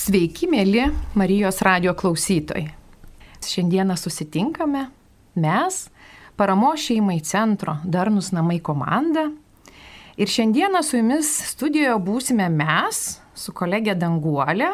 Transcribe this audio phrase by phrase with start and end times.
[0.00, 0.86] Sveiki, mėly
[1.18, 2.70] Marijos radio klausytojai.
[3.44, 4.86] Šiandieną susitinkame
[5.42, 5.80] mes,
[6.40, 9.26] paramo šeimai centro Darnus namai komanda.
[10.16, 13.02] Ir šiandieną su jumis studijoje būsime mes
[13.36, 14.70] su kolegė Danguolė.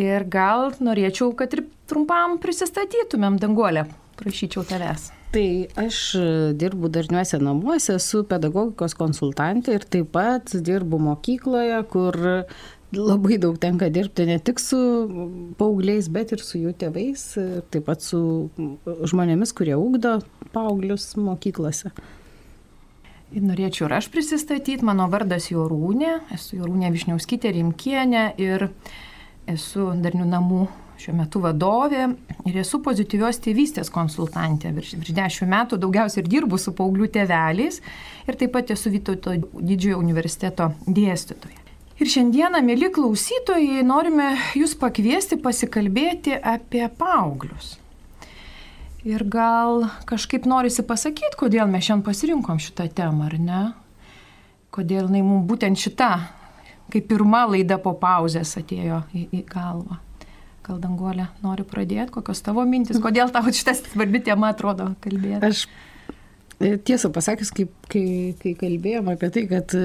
[0.00, 3.84] Ir gal norėčiau, kad ir trumpam prisistatytumėm Danguolę.
[4.16, 5.10] Prašyčiau tavęs.
[5.34, 5.48] Tai
[5.82, 6.00] aš
[6.56, 12.18] dirbu darniuose namuose, esu pedagogikos konsultantė ir taip pat dirbu mokykloje, kur
[12.98, 14.78] labai daug tenka dirbti ne tik su
[15.58, 17.24] paaugliais, bet ir su jų tėvais,
[17.72, 18.20] taip pat su
[18.84, 20.18] žmonėmis, kurie ugdo
[20.54, 21.92] paauglius mokyklose.
[23.34, 28.68] Ir norėčiau ir aš prisistatyti, mano vardas Jorūnė, esu Jorūnė Višniauskytė Rimkienė ir
[29.50, 30.66] esu darnių namų
[31.00, 32.04] šiuo metu vadovė
[32.46, 34.70] ir esu pozityvios tėvystės konsultantė.
[34.76, 37.80] Virš, virš dešimt metų daugiausiai ir dirbu su paauglių tėveliais
[38.28, 41.63] ir taip pat esu Vytauto didžiojo universiteto dėstytoja.
[41.94, 47.76] Ir šiandieną, mėly klausytojai, norime jūs pakviesti pasikalbėti apie paauglius.
[49.06, 53.60] Ir gal kažkaip norisi pasakyti, kodėl mes šiandien pasirinkom šitą temą, ar ne?
[54.74, 56.08] Kodėl jinai mums būtent šita,
[56.90, 60.00] kaip pirma laida po pauzės atėjo į, į galvą.
[60.64, 65.44] Gal danguolė nori pradėti, kokios tavo mintis, kodėl tau šitas svarbi tema atrodo kalbėti?
[65.46, 65.66] Aš
[66.58, 68.06] e, tiesą pasakius, kai, kai,
[68.40, 69.76] kai kalbėjom apie tai, kad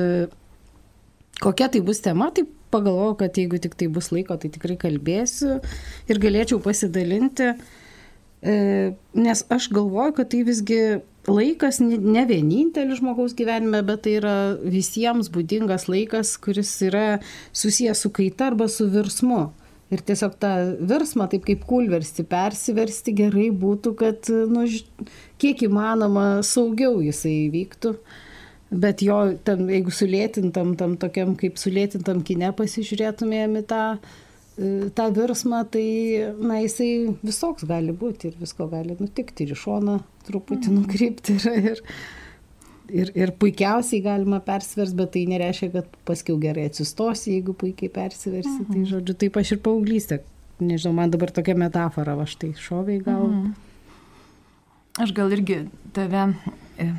[1.40, 5.59] kokia tai bus tema, tai pagalvojau, kad jeigu tik tai bus laiko, tai tikrai kalbėsiu
[6.12, 7.54] ir galėčiau pasidalinti,
[8.42, 8.58] e,
[9.18, 10.82] nes aš galvoju, kad tai visgi
[11.30, 17.08] laikas ne vienintelis žmogaus gyvenime, bet tai yra visiems būdingas laikas, kuris yra
[17.54, 19.50] susijęs su kaita arba su virsmu.
[19.90, 20.50] Ir tiesiog tą
[20.86, 24.67] virsmą, taip kaip kulversti, persiversti gerai būtų, kad, nu,
[25.42, 27.95] kiek įmanoma saugiau jisai vyktų.
[27.95, 28.28] Uh,
[28.70, 35.08] Bet jo, ten, jeigu sulėtintam, tam tokiam kaip sulėtintam kine pasižiūrėtumėm į tą, e, tą
[35.16, 35.86] virsmą, tai,
[36.38, 36.92] na, jisai
[37.26, 40.84] visoks gali būti ir visko gali nutikti ir iš šono truputį mhm.
[40.84, 41.38] nukrypti.
[41.39, 41.82] Ir, ir,
[42.94, 48.54] ir, ir puikiausiai galima persvers, bet tai nereiškia, kad paskiau gerai atsistosi, jeigu puikiai persiversi.
[48.54, 48.76] Tai, mhm.
[48.76, 50.21] Tai, žodžiu, taip aš ir paauglystė.
[50.60, 53.26] Nežinau, man dabar tokia metafora, aš tai šoviai gal.
[53.33, 53.52] Mhm.
[54.99, 55.64] Aš gal irgi
[55.95, 56.26] tave
[56.77, 56.92] e,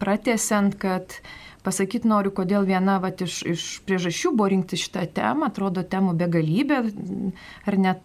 [0.00, 1.18] pratesiant, kad
[1.66, 6.82] pasakyti noriu, kodėl viena vat, iš, iš priežasčių buvo rinkti šitą temą, atrodo temų begalybė,
[7.66, 8.04] ar net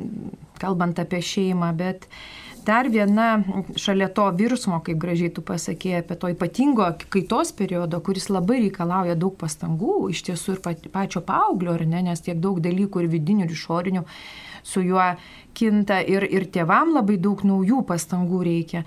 [0.61, 2.07] kalbant apie šeimą, bet
[2.65, 3.43] dar viena
[3.79, 9.17] šalia to virsmo, kaip gražiai tu pasakėjai, apie to ypatingo kaitos periodo, kuris labai reikalauja
[9.17, 10.63] daug pastangų, iš tiesų ir
[10.93, 14.05] pačio paauglio, ne, nes tiek daug dalykų ir vidinių, ir išorinių
[14.63, 15.11] su juo
[15.57, 18.85] kinta ir, ir tėvam labai daug naujų pastangų reikia.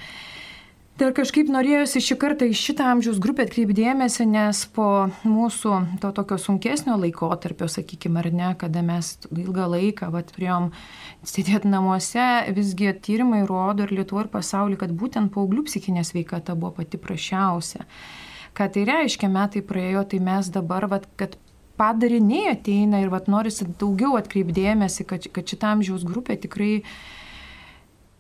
[0.94, 6.36] Tai kažkaip norėjusi šį kartą į šitą amžiaus grupę atkreipdėmėsi, nes po mūsų to tokio
[6.38, 10.68] sunkesnio laikotarpio, sakykime, ar ne, kada mes ilgą laiką vat, turėjom
[11.26, 16.76] sėdėti namuose, visgi tyrimai rodo ir Lietuvo ir pasaulį, kad būtent paauglių psichinė sveikata buvo
[16.78, 17.82] pati prašiausia.
[18.54, 21.34] Ką tai reiškia, metai praėjo, tai mes dabar, vat, kad
[21.74, 26.84] padariniai ateina ir vat, norisi daugiau atkreipdėmėsi, kad, kad šitą amžiaus grupę tikrai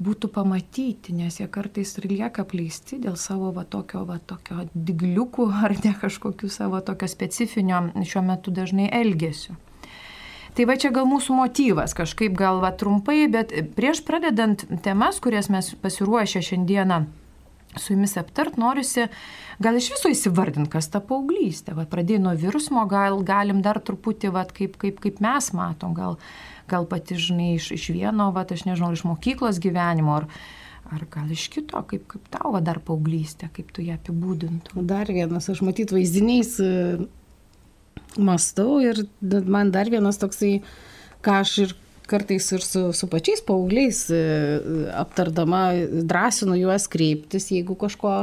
[0.02, 5.48] būtų pamatyti, nes jie kartais ir lieka apleisti dėl savo va tokio, va tokio digliukų
[5.66, 9.56] ar ne kažkokių savo tokio specifinio šiuo metu dažnai elgesių.
[10.54, 15.50] Tai va čia gal mūsų motyvas, kažkaip gal va trumpai, bet prieš pradedant temas, kurias
[15.50, 17.00] mes pasiruošę šiandieną
[17.74, 19.08] su jumis aptart, norisi
[19.58, 21.74] gal iš viso įsivardinti, kas ta paauglystė.
[21.74, 26.18] Va pradėjai nuo virsmo, gal galim dar truputį, va kaip, kaip, kaip mes matom, gal
[26.70, 30.28] gal pati žinai iš, iš vieno, va, aš nežinau, iš mokyklos gyvenimo, ar,
[30.94, 34.84] ar gal iš kito, kaip, kaip tavo dar paauglystė, kaip tu ją apibūdintum.
[34.88, 36.72] Dar vienas, aš matyt vaizdiniais e,
[38.16, 40.58] mastau ir man dar vienas toksai,
[41.24, 41.76] ką aš ir
[42.08, 44.24] kartais ir su, su pačiais paaugliais e,
[44.96, 45.66] aptardama
[46.04, 48.16] drąsinu juos kreiptis, jeigu kažko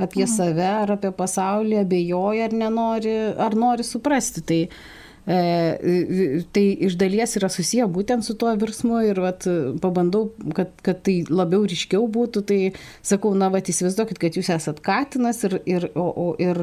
[0.00, 0.32] apie mhm.
[0.32, 4.46] save ar apie pasaulį abejoja ar nenori, ar nori suprasti.
[4.46, 4.99] Tai E,
[5.30, 9.46] tai iš dalies yra susiję būtent su tuo virsmu ir vat,
[9.82, 12.58] pabandau, kad, kad tai labiau ryškiau būtų, tai
[13.06, 16.58] sakau, na, vat, įsivaizduokit, kad jūs esat katinas ir, ir, o, o, ir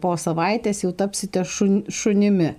[0.00, 2.54] po savaitės jau tapsite šun, šunimi.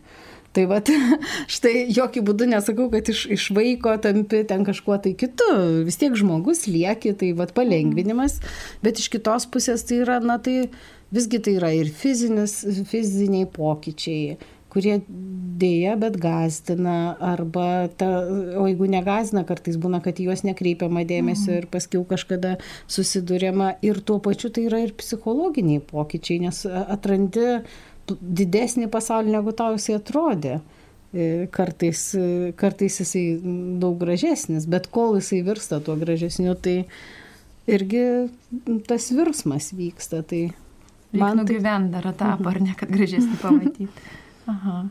[0.58, 0.78] Tai va,
[1.56, 5.48] štai jokių būdų nesakau, kad iš, iš vaiko tampi ten kažkuo tai kitu.
[5.88, 8.40] Vis tiek žmogus lieki, tai va palengvinimas,
[8.86, 10.68] bet iš kitos pusės tai yra, na tai
[11.14, 14.38] visgi tai yra ir fizinis, fiziniai pokyčiai
[14.74, 15.00] kurie
[15.58, 18.10] dėja, bet gazdina, arba, ta,
[18.60, 21.60] o jeigu negazina, kartais būna, kad juos nekreipiama dėmesio mhm.
[21.62, 22.56] ir paskiau kažkada
[22.92, 27.62] susidurėma ir tuo pačiu tai yra ir psichologiniai pokyčiai, nes atrandi
[28.08, 30.60] didesnį pasaulį, negu tau jisai atrodė.
[31.14, 32.02] e, kartais,
[32.60, 33.40] kartais jisai
[33.82, 36.86] daug gražesnis, bet kol jisai virsta tuo gražesniu, tai
[37.68, 38.04] irgi
[38.88, 40.22] tas virsmas vyksta.
[40.28, 40.42] Tai
[41.18, 43.88] man tai gyvent dar etapą, ar ne, kad gražesnį pamatyti.
[44.48, 44.86] Aha.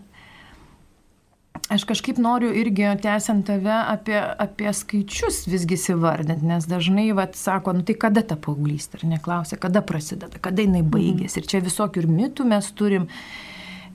[1.73, 7.75] Aš kažkaip noriu irgi, tęsiant tave, apie, apie skaičius visgi įsivardinti, nes dažnai, vat, sako,
[7.75, 10.93] nu tai kada ta paauglystė, ar neklausia, kada prasideda, kada jinai mhm.
[10.93, 11.41] baigėsi.
[11.41, 13.08] Ir čia visokių ir mitų mes turim.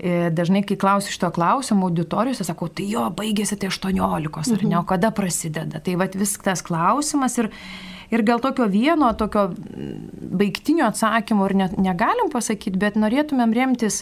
[0.01, 4.73] E, dažnai, kai klausiu šito klausimo auditorijose, sakau, tai jo, baigėsi tai 18, ar ne,
[4.73, 4.81] mhm.
[4.81, 5.79] o kada prasideda.
[5.85, 7.51] Tai vat vis tas klausimas ir,
[8.11, 9.47] ir gal tokio vieno, tokio
[10.41, 14.01] baigtinio atsakymo ir ne, negalim pasakyti, bet norėtumėm remtis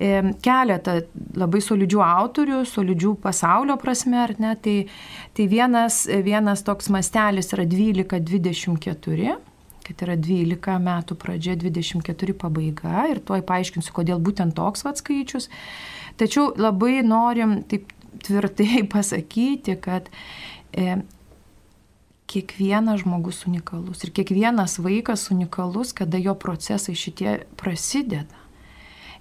[0.00, 0.96] keletą
[1.36, 4.76] labai solidžių autorių, solidžių pasaulio prasme, ar ne, tai,
[5.36, 9.36] tai vienas, vienas toks mastelis yra 12-24
[9.90, 15.48] kad yra 12 metų pradžia, 24 pabaiga ir tuoj paaiškinsiu, kodėl būtent toks vat skaičius.
[16.20, 17.90] Tačiau labai norim taip
[18.22, 20.10] tvirtai pasakyti, kad
[20.70, 21.00] e,
[22.30, 28.38] kiekvienas žmogus unikalus ir kiekvienas vaikas unikalus, kada jo procesai šitie prasideda.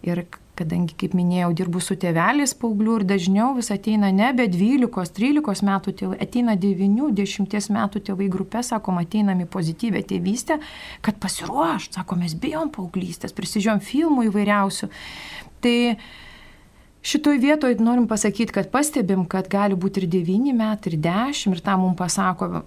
[0.06, 0.28] Ir
[0.60, 6.20] kadangi, kaip minėjau, dirbu su tėveliais paauglių ir dažniau vis ateina nebe 12-13 metų tėvai,
[6.26, 10.60] ateina 9-10 metų tėvai grupė, sakom, ateinam į pozityvę tėvystę,
[11.06, 14.92] kad pasiruošt, sakom, mes bijom paauglystės, prisižiūrėjom filmų įvairiausių.
[15.64, 15.76] Tai
[17.10, 21.64] šitoj vietoje norim pasakyti, kad pastebim, kad gali būti ir 9 metai, ir 10, ir
[21.66, 22.64] tą mums pasako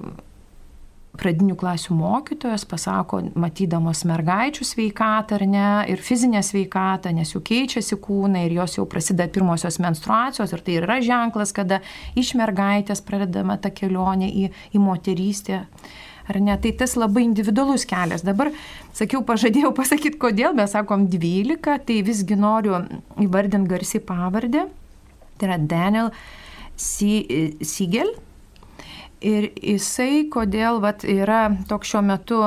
[1.18, 7.98] pradinių klasių mokytojas pasako, matydamos mergaičių sveikatą ar ne, ir fizinę sveikatą, nes jų keičiasi
[8.00, 11.82] kūnai ir jos jau prasideda pirmosios menstruacijos ir tai yra ženklas, kada
[12.16, 15.66] iš mergaitės pradedama ta kelionė į, į moterystę.
[16.30, 16.54] Ar ne?
[16.62, 18.22] Tai tas labai individualus kelias.
[18.24, 18.52] Dabar,
[18.94, 22.78] sakiau, pažadėjau pasakyti, kodėl mes sakom 12, tai visgi noriu
[23.20, 24.68] įvardinti garsiai pavardę.
[25.36, 26.12] Tai yra Daniel
[26.78, 28.14] Siegel.
[29.22, 32.40] Ir jisai, kodėl vat, yra toks šiuo metu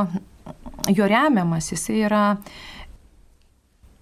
[0.91, 2.23] jo remiamas, jisai yra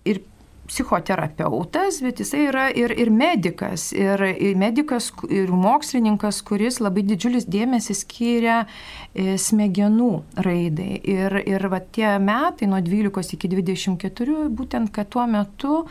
[0.10, 0.24] ir
[0.68, 7.46] psichoterapeutas, bet jisai yra ir, ir medikas, ir, ir medikas, ir mokslininkas, kuris labai didžiulis
[7.52, 10.12] dėmesį skiria e, smegenų
[10.46, 10.98] raidai.
[11.04, 15.84] Ir, ir va, tie metai nuo 12 iki 24, būtent kad tuo metu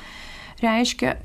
[0.62, 1.16] reiškia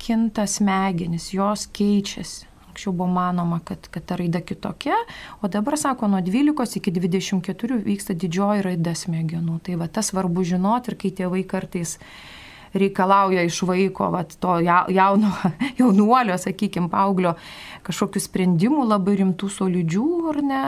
[0.00, 2.53] kinta smegenis, jos keičiasi.
[2.74, 4.96] Anksčiau buvo manoma, kad, kad ta raida kitokia,
[5.40, 9.60] o dabar sako, nuo 12 iki 24 vyksta didžioji raida smegenų.
[9.62, 12.00] Tai va tas svarbu žinoti ir kai tėvai kartais
[12.74, 15.30] reikalauja iš vaiko, va, to jauno,
[15.78, 17.36] jaunuolio, sakykime, paauglio
[17.86, 20.64] kažkokių sprendimų labai rimtų, solidžių ar ne,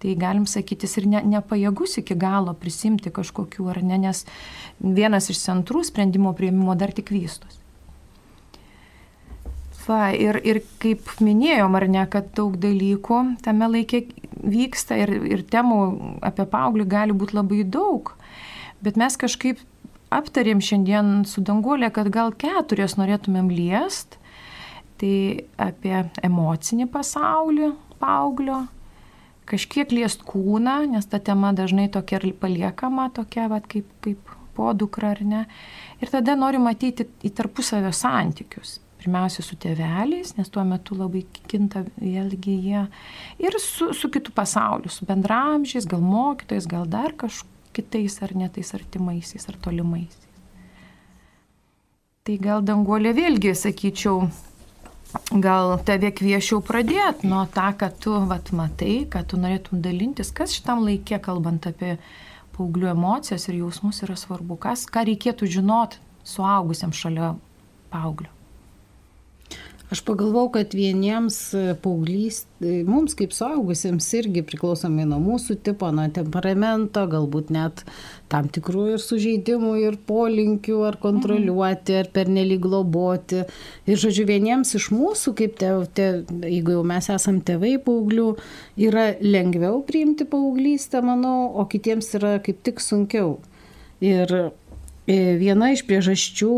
[0.00, 4.24] tai galim sakyti, jis ir ne, nepajėgus iki galo prisimti kažkokių ar ne, nes
[4.80, 7.65] vienas iš centrų sprendimo prieimimo dar tik vystosi.
[9.86, 14.00] Va, ir, ir kaip minėjom, ar ne, kad daug dalykų tame laikė
[14.42, 15.78] vyksta ir, ir temų
[16.26, 18.10] apie paauglį gali būti labai daug.
[18.82, 19.60] Bet mes kažkaip
[20.10, 24.18] aptarėm šiandien su Dangulė, kad gal keturias norėtumėm liest.
[24.98, 25.16] Tai
[25.60, 27.68] apie emocinį pasaulį
[28.00, 28.62] paauglio,
[29.46, 35.12] kažkiek liest kūną, nes ta tema dažnai tokia ir paliekama, tokia vat, kaip, kaip podukra
[35.12, 35.44] ar ne.
[36.00, 41.84] Ir tada noriu matyti į tarpusavio santykius pirmiausia su tėveliais, nes tuo metu labai kinta
[42.00, 42.82] vėlgi jie,
[43.38, 49.46] ir su, su kitu pasauliu, su bendramžiais, gal mokytojais, gal dar kažkitais ar netais artimaisiais
[49.46, 50.24] ar tolimaisiais.
[52.26, 54.24] Tai gal danguolė vėlgi, sakyčiau,
[55.38, 60.56] gal tave kviečiau pradėti nuo tą, kad tu vat, matai, kad tu norėtum dalintis, kas
[60.58, 61.94] šitam laikė, kalbant apie
[62.56, 67.36] paauglių emocijas ir jausmus, yra svarbu, kas, ką reikėtų žinoti suaugusiam šalia
[67.92, 68.35] paauglio.
[69.86, 75.86] Aš pagalvojau, kad vieniems e, paauglys, e, mums kaip suaugusiems irgi priklausomai nuo mūsų tipo,
[75.94, 77.84] nuo temperamento, galbūt net
[78.32, 83.44] tam tikrų ir sužeidimų, ir polinkių, ar kontroliuoti, ar pernelyg globoti.
[83.86, 86.10] Ir žodžiu, vieniems iš mūsų, kaip te, te,
[86.42, 88.32] jeigu jau mes esam tėvai paauglių,
[88.88, 93.36] yra lengviau priimti paauglystę, manau, o kitiems yra kaip tik sunkiau.
[94.02, 94.34] Ir
[95.06, 96.50] viena iš priežasčių,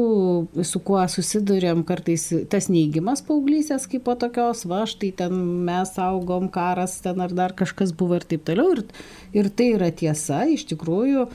[0.64, 5.36] su kuo susidurėm kartais, tas neįgymas paauglysės kaip po tokios, va, štai ten
[5.68, 8.72] mes augom, karas ten ar dar kažkas buvo ir taip toliau.
[8.78, 8.84] Ir,
[9.36, 11.28] ir tai yra tiesa, iš tikrųjų,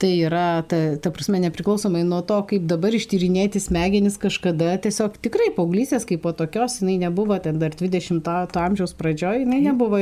[0.00, 5.50] tai yra, ta, ta prasme, nepriklausomai nuo to, kaip dabar ištyrinėti smegenis kažkada, tiesiog tikrai
[5.56, 10.00] paauglysės kaip po tokios, jinai nebuvo ten dar 20-ojo amžiaus pradžioje, jinai nebuvo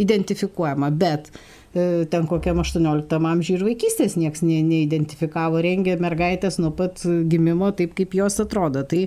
[0.00, 0.90] identifikuojama.
[0.90, 1.30] Bet
[2.10, 7.92] ten kokiam 18 amžiui ir vaikystės niekas ne, neidentifikavo, rengė mergaitės nuo pat gimimo taip,
[7.98, 9.06] kaip jos atrodo, tai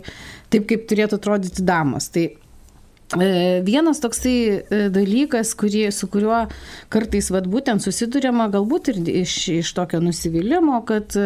[0.53, 2.11] taip, kaip turėtų atrodyti damos.
[2.13, 3.31] Tai e,
[3.65, 6.45] Vienas toksai e, dalykas, kurį, su kuriuo
[6.93, 11.19] kartais vat, būtent susidurėma, galbūt ir iš, iš tokio nusivylimų, kad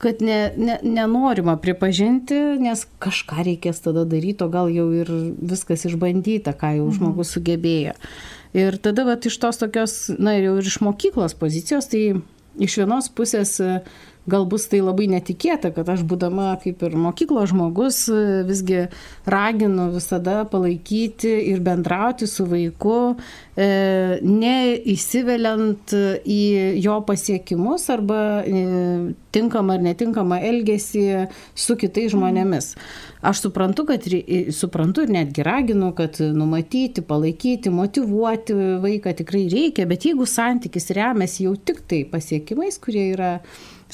[0.00, 5.10] kad ne, ne, nenorima pripažinti, nes kažką reikės tada daryti, o gal jau ir
[5.44, 6.94] viskas išbandyta, ką jau mhm.
[6.96, 7.92] žmogus sugebėjo.
[8.56, 12.18] Ir tada vat, iš tos tokios, na ir jau ir iš mokyklos pozicijos, tai
[12.58, 13.56] iš vienos pusės
[14.30, 18.02] gal bus tai labai netikėta, kad aš būdama kaip ir mokyklos žmogus
[18.48, 18.86] visgi
[19.30, 23.16] raginu visada palaikyti ir bendrauti su vaiku,
[23.56, 23.68] e,
[24.24, 25.94] neįsiveliant
[26.24, 26.42] į
[26.80, 28.64] jo pasiekimus arba e,
[29.34, 31.06] tinkamą ar netinkamą elgesį
[31.54, 32.74] su kitais žmonėmis.
[33.20, 34.06] Aš suprantu, kad
[34.56, 41.44] suprantu ir netgi raginu, kad numatyti, palaikyti, motivuoti vaiką tikrai reikia, bet jeigu santykis remiasi
[41.44, 43.34] jau tik tai pasiekimais, kurie yra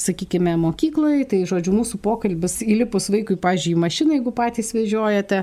[0.01, 5.43] sakykime, mokykloje, tai žodžiu, mūsų pokalbis įlipus vaikui, pažiūrėjau, į mašiną, jeigu patys vežiojate,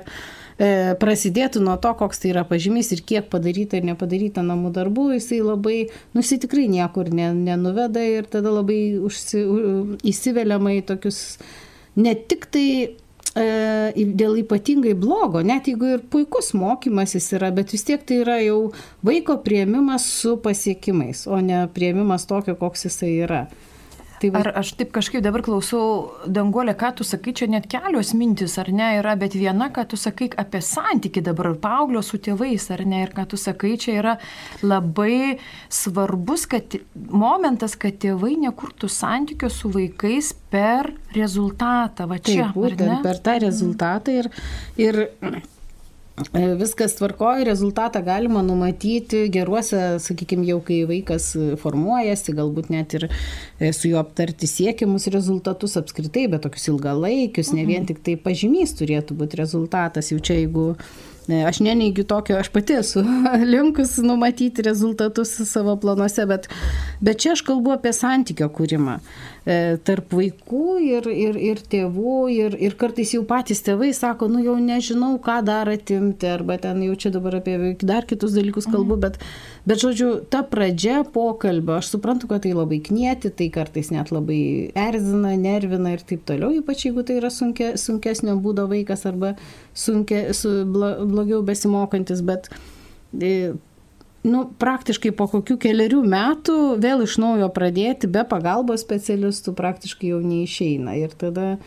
[0.58, 0.70] e,
[1.02, 5.42] prasidėtų nuo to, koks tai yra pažymys ir kiek padaryta ir nepadaryta namų darbų, jisai
[5.44, 5.78] labai,
[6.14, 9.44] nu, jisai tikrai niekur ne, nenuveda ir tada labai užsi,
[10.14, 11.24] įsiveliama į tokius
[11.96, 12.68] ne tik tai
[13.36, 18.40] e, dėl ypatingai blogo, net jeigu ir puikus mokymasis yra, bet vis tiek tai yra
[18.44, 18.72] jau
[19.06, 23.46] vaiko prieimimas su pasiekimais, o ne prieimimas tokio, koks jisai yra.
[24.24, 24.40] Tai va...
[24.40, 28.70] Ar aš taip kažkaip dabar klausau, Danguolė, ką tu sakai, čia net kelios mintis, ar
[28.72, 32.86] ne, yra, bet viena, ką tu sakai apie santyki dabar ir paauglio su tėvais, ar
[32.88, 34.14] ne, ir ką tu sakai, čia yra
[34.64, 42.08] labai svarbus kad, momentas, kad tėvai nekurtų santykio su vaikais per rezultatą.
[42.08, 42.48] Va čia.
[42.48, 44.32] Taip, būtent per tą rezultatą ir,
[44.80, 45.04] ir
[46.60, 53.72] viskas tvarkoja, rezultatą galima numatyti geruose, sakykime, jau kai vaikas formuojasi, galbūt net ir e,
[53.74, 57.90] su juo aptarti siekiamus rezultatus apskritai, bet tokius ilgalaikius, ne vien mhm.
[57.90, 60.12] tik tai pažymys turėtų būti rezultatas.
[60.14, 60.76] Jau čia jeigu
[61.28, 63.04] Aš neneigiu tokio, aš pati esu
[63.54, 66.50] linkus numatyti rezultatus savo planuose, bet,
[67.00, 68.98] bet čia aš kalbu apie santykio kūrimą
[69.46, 74.44] e, tarp vaikų ir, ir, ir tėvų ir, ir kartais jau patys tėvai sako, nu
[74.44, 79.00] jau nežinau, ką dar atimti, arba ten jau čia dabar apie dar kitus dalykus kalbu,
[79.06, 79.20] bet,
[79.64, 84.74] bet žodžiu, ta pradžia pokalbio, aš suprantu, kad tai labai knieti, tai kartais net labai
[84.76, 89.38] erzina, nervina ir taip toliau, ypač jeigu tai yra sunkia, sunkesnio būdo vaikas arba
[89.74, 92.50] sunkia, su, bla, blogiau besimokantis, bet
[93.20, 93.54] e,
[94.24, 100.22] nu, praktiškai po kokių keliarių metų vėl iš naujo pradėti be pagalbos specialistų praktiškai jau
[100.24, 100.96] neišeina.
[101.02, 101.58] Ir tada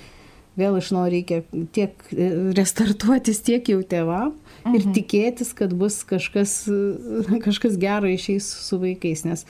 [0.56, 1.42] vėl iš naujo reikia
[1.76, 4.32] tiek e, restartuotis tiek jau tėvam
[4.64, 4.76] mhm.
[4.78, 6.62] ir tikėtis, kad bus kažkas,
[7.46, 9.26] kažkas gero išeis su vaikais.
[9.28, 9.44] Nes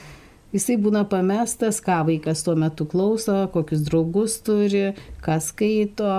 [0.57, 4.91] jisai būna pamestas, ką vaikas tuo metu klauso, kokius draugus turi,
[5.25, 6.11] ką skaito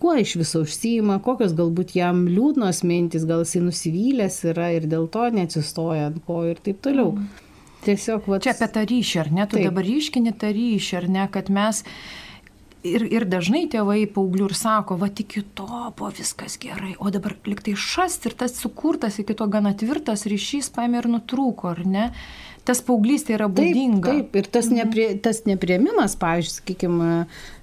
[0.00, 5.06] kuo iš viso užsijima, kokios galbūt jam liūdnos mintis, gal jisai nusivylęs yra ir dėl
[5.12, 7.14] to neatsistoja ant ko ir taip toliau.
[7.16, 7.46] Mm.
[7.84, 8.40] Tiesiog, va.
[8.44, 9.44] Čia apie tą ryšį, ar ne?
[9.48, 9.70] Tu taip.
[9.70, 11.80] dabar ryškini tą ryšį, ar ne, kad mes
[12.86, 17.36] ir, ir dažnai tėvai paauglių ir sako, va iki to buvo viskas gerai, o dabar
[17.48, 22.06] liktai šast ir tas sukurtas iki to gana tvirtas ryšys paėmė ir nutrūko, ar ne?
[22.68, 24.04] tas paauglystė yra būdinga.
[24.04, 24.36] Taip, taip.
[24.36, 24.76] ir tas, mhm.
[24.78, 27.08] neprie, tas nepriemimas, pavyzdžiui, sakykime,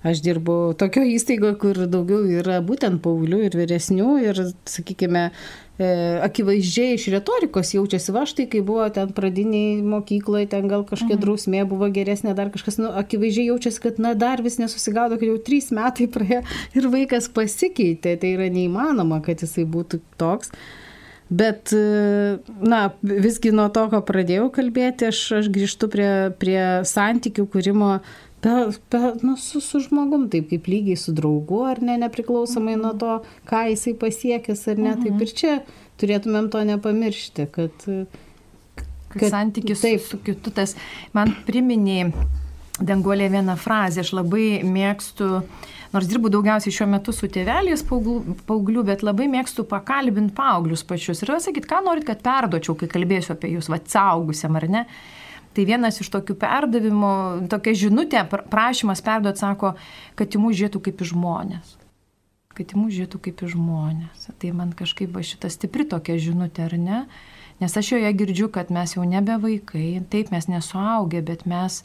[0.07, 5.29] aš dirbu tokio įstaigoje, kur daugiau yra būtent paauglių ir vyresnių ir, sakykime,
[5.77, 11.21] akivaizdžiai iš retorikos jaučiasi, va štai, kai buvo ten pradiniai mokykloje, ten gal kažkokia mhm.
[11.25, 15.37] drausmė buvo geresnė, dar kažkas, nu, akivaizdžiai jaučiasi, kad, na, dar vis nesusigaudo, kad jau
[15.37, 16.41] trys metai praėjo
[16.77, 20.53] ir vaikas pasikeitė, tai yra neįmanoma, kad jisai būtų toks.
[21.27, 21.73] Bet,
[22.63, 27.97] na, visgi nuo to, ko pradėjau kalbėti, aš, aš grįžtu prie, prie santykių kūrimo
[28.41, 28.53] pe,
[28.89, 33.19] pe, nu, su, su žmogum, taip kaip lygiai su draugu, ar ne, nepriklausomai nuo to,
[33.49, 34.95] ką jisai pasiekęs ar ne.
[35.03, 35.53] Taip ir čia
[36.01, 37.87] turėtumėm to nepamiršti, kad...
[39.07, 40.03] Kad santykis taip.
[40.03, 40.75] su, kitu tas
[41.15, 42.11] man priminė
[42.83, 45.39] danguolė vieną frazę, aš labai mėgstu
[45.93, 51.33] nors dirbu daugiausiai šiuo metu su tėveliais paauglių, bet labai mėgstu pakalbinti paauglius pačius ir
[51.41, 54.83] sakyti, ką norit, kad perdočiau, kai kalbėsiu apie jūs, va, saugusiam ar ne.
[55.57, 57.11] Tai vienas iš tokių perdavimų,
[57.49, 59.71] tokia žinutė, prašymas perduoti, sako,
[60.13, 61.71] kad į mus žiūrėtų kaip į žmonės.
[62.53, 64.27] Kad į mus žiūrėtų kaip į žmonės.
[64.37, 66.99] Tai man kažkaip va šita stipri tokia žinutė, ar ne?
[67.57, 71.79] Nes aš joje girdžiu, kad mes jau nebe vaikai, taip mes nesuaugę, bet mes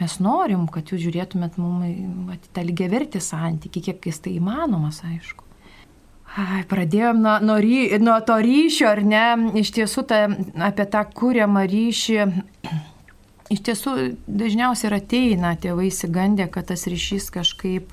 [0.00, 5.46] mes norim, kad jūs žiūrėtumėt mums tą lygiavertį santyki, kiek jis tai įmanomas, aišku.
[6.34, 9.22] Ai, pradėjom nuo, nuo, ry, nuo to ryšio, ar ne?
[9.62, 10.24] Iš tiesų, ta,
[10.66, 12.18] apie tą kūriamą ryšį
[13.52, 13.94] iš tiesų
[14.26, 17.92] dažniausiai ir ateina tėvai įsigandę, kad tas ryšys kažkaip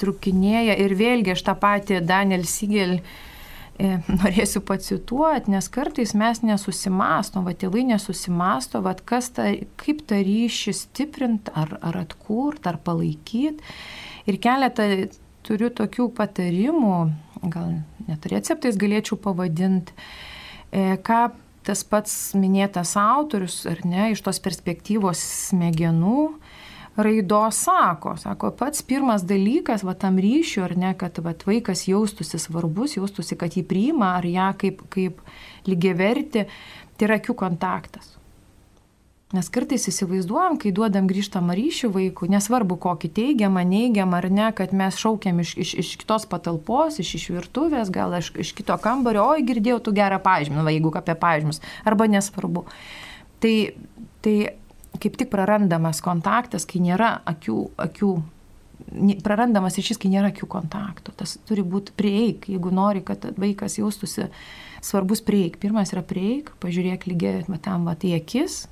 [0.00, 0.76] trukinėja.
[0.82, 7.54] Ir vėlgi aš tą patį Daniel Sigel e, norėsiu pacituoti, nes kartais mes nesusimastom, va
[7.56, 13.62] tėvai nesusimasto, va kas ta, kaip tą ryšį stiprint, ar, ar atkurt, ar palaikyti.
[14.26, 14.90] Ir keletą
[15.46, 16.96] turiu tokių patarimų,
[17.52, 17.76] gal
[18.08, 19.94] net receptais galėčiau pavadinti,
[20.74, 21.28] e, ką
[21.66, 25.20] tas pats minėtas autorius, ar ne, iš tos perspektyvos
[25.50, 26.28] smegenų
[26.96, 28.14] raidos sako.
[28.20, 33.36] Sako, pats pirmas dalykas, va tam ryšiu, ar ne, kad va, vaikas jaustųsi svarbus, jaustųsi,
[33.40, 35.20] kad jį priima, ar ją kaip, kaip
[35.68, 36.46] lygiai verti,
[36.96, 38.15] tai yra akių kontaktas.
[39.34, 44.70] Nes kartais įsivaizduojam, kai duodam grįžtamą ryšį vaikų, nesvarbu kokį teigiamą, neigiamą ar ne, kad
[44.70, 49.24] mes šaukiam iš, iš, iš kitos patalpos, iš, iš virtuvės, gal iš, iš kito kambario,
[49.26, 52.62] oi girdėjau tu gerą pažymį, va, jeigu apie pažymus, arba nesvarbu.
[53.42, 53.54] Tai,
[54.22, 54.36] tai
[55.02, 58.12] kaip tik prarandamas kontaktas, kai nėra akių, akių
[59.26, 61.10] prarandamas ryšys, kai nėra akių kontakto.
[61.18, 64.30] Tas turi būti prieik, jeigu nori, kad vaikas jaustųsi
[64.86, 65.58] svarbus prieik.
[65.58, 68.68] Pirmas yra prieik, pažiūrėk lygiai tam va, į akis,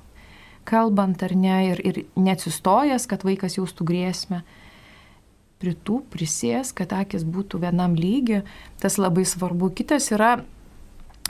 [0.67, 4.41] kalbant ar ne, ir, ir neatsistojęs, kad vaikas jaustų grėsmę.
[5.61, 8.41] Pritų, prisės, kad akis būtų vienam lygi,
[8.81, 9.71] tas labai svarbu.
[9.77, 10.35] Kitas yra,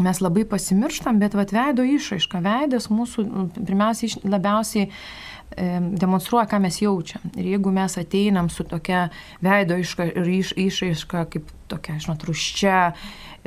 [0.01, 4.89] mes labai pasimirštam, bet vat veido išraiška, veidas mūsų nu, pirmiausiai labiausiai
[5.55, 7.23] demonstruoja, ką mes jaučiam.
[7.37, 9.09] Ir jeigu mes ateinam su tokia
[9.45, 12.79] veido iška, iš, išraiška, kaip tokia, žinot, ruščia,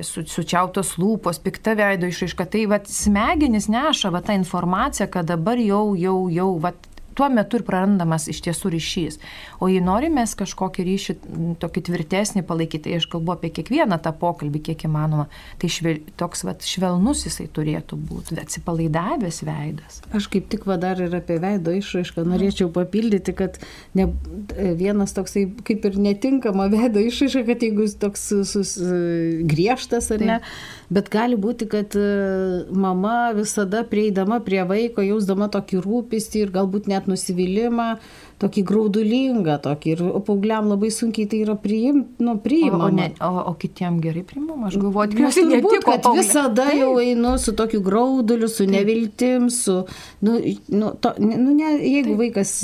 [0.02, 2.46] su, sučiautos lūpos, pikta veido išraiška.
[2.52, 6.87] Tai vat, smegenis neša vat, tą informaciją, kad dabar jau, jau, jau, vat,
[7.18, 9.18] tuo metu ir prarandamas iš tiesų ryšys.
[9.58, 11.16] O jei norimės kažkokį ryšį
[11.62, 15.26] tokį tvirtesnį palaikyti, tai aš kalbu apie kiekvieną tą pokalbį, kiek įmanoma,
[15.58, 20.00] tai švel, toks vat, švelnus jisai turėtų būti, atsipalaidavęs veidas.
[20.14, 23.58] Aš kaip tik va dar ir apie veido išraišką norėčiau papildyti, kad
[23.98, 24.08] ne,
[24.78, 28.76] vienas toksai kaip ir netinkama veido išraiška, kad jeigu jis toks sus,
[29.48, 30.77] griežtas ar ne, Taip.
[30.92, 32.06] Bet gali būti, kad e,
[32.72, 37.90] mama visada prieidama prie vaiko, jausdama tokį rūpestį ir galbūt net nusivylimą,
[38.38, 39.92] tokį graudulingą, tokį.
[39.94, 42.86] Ir paaugliam labai sunkiai tai yra priim, nu, priimama.
[42.86, 45.82] O, o, ne, o, o kitiem gerai priimama, aš galvoju, tikriausiai netiko.
[45.88, 46.22] Kad paauglė.
[46.22, 48.74] visada jau einu su tokiu grauduliu, su Taip.
[48.76, 49.80] neviltim, su,
[50.24, 50.38] nu,
[50.72, 52.22] nu, to, nu ne, jeigu Taip.
[52.22, 52.54] vaikas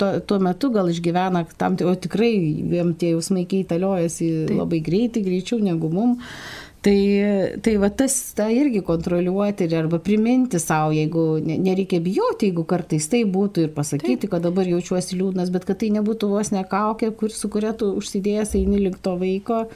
[0.00, 2.34] tuo, tuo metu gal išgyvena tam, o tikrai
[2.74, 4.58] jiem tie jausmai keitaliojasi Taip.
[4.58, 6.34] labai greitai, greičiau negu mums
[6.82, 6.98] Tai,
[7.62, 13.06] tai va tas tą irgi kontroliuoti ir arba priminti savo, jeigu nereikia bijoti, jeigu kartais
[13.12, 14.32] tai būtų ir pasakyti, Taip.
[14.32, 18.56] kad dabar jaučiuosi liūdnas, bet kad tai nebūtų vos nekaukė, kur, su kuria tu užsidėjęs
[18.58, 19.68] eini link to vaiko,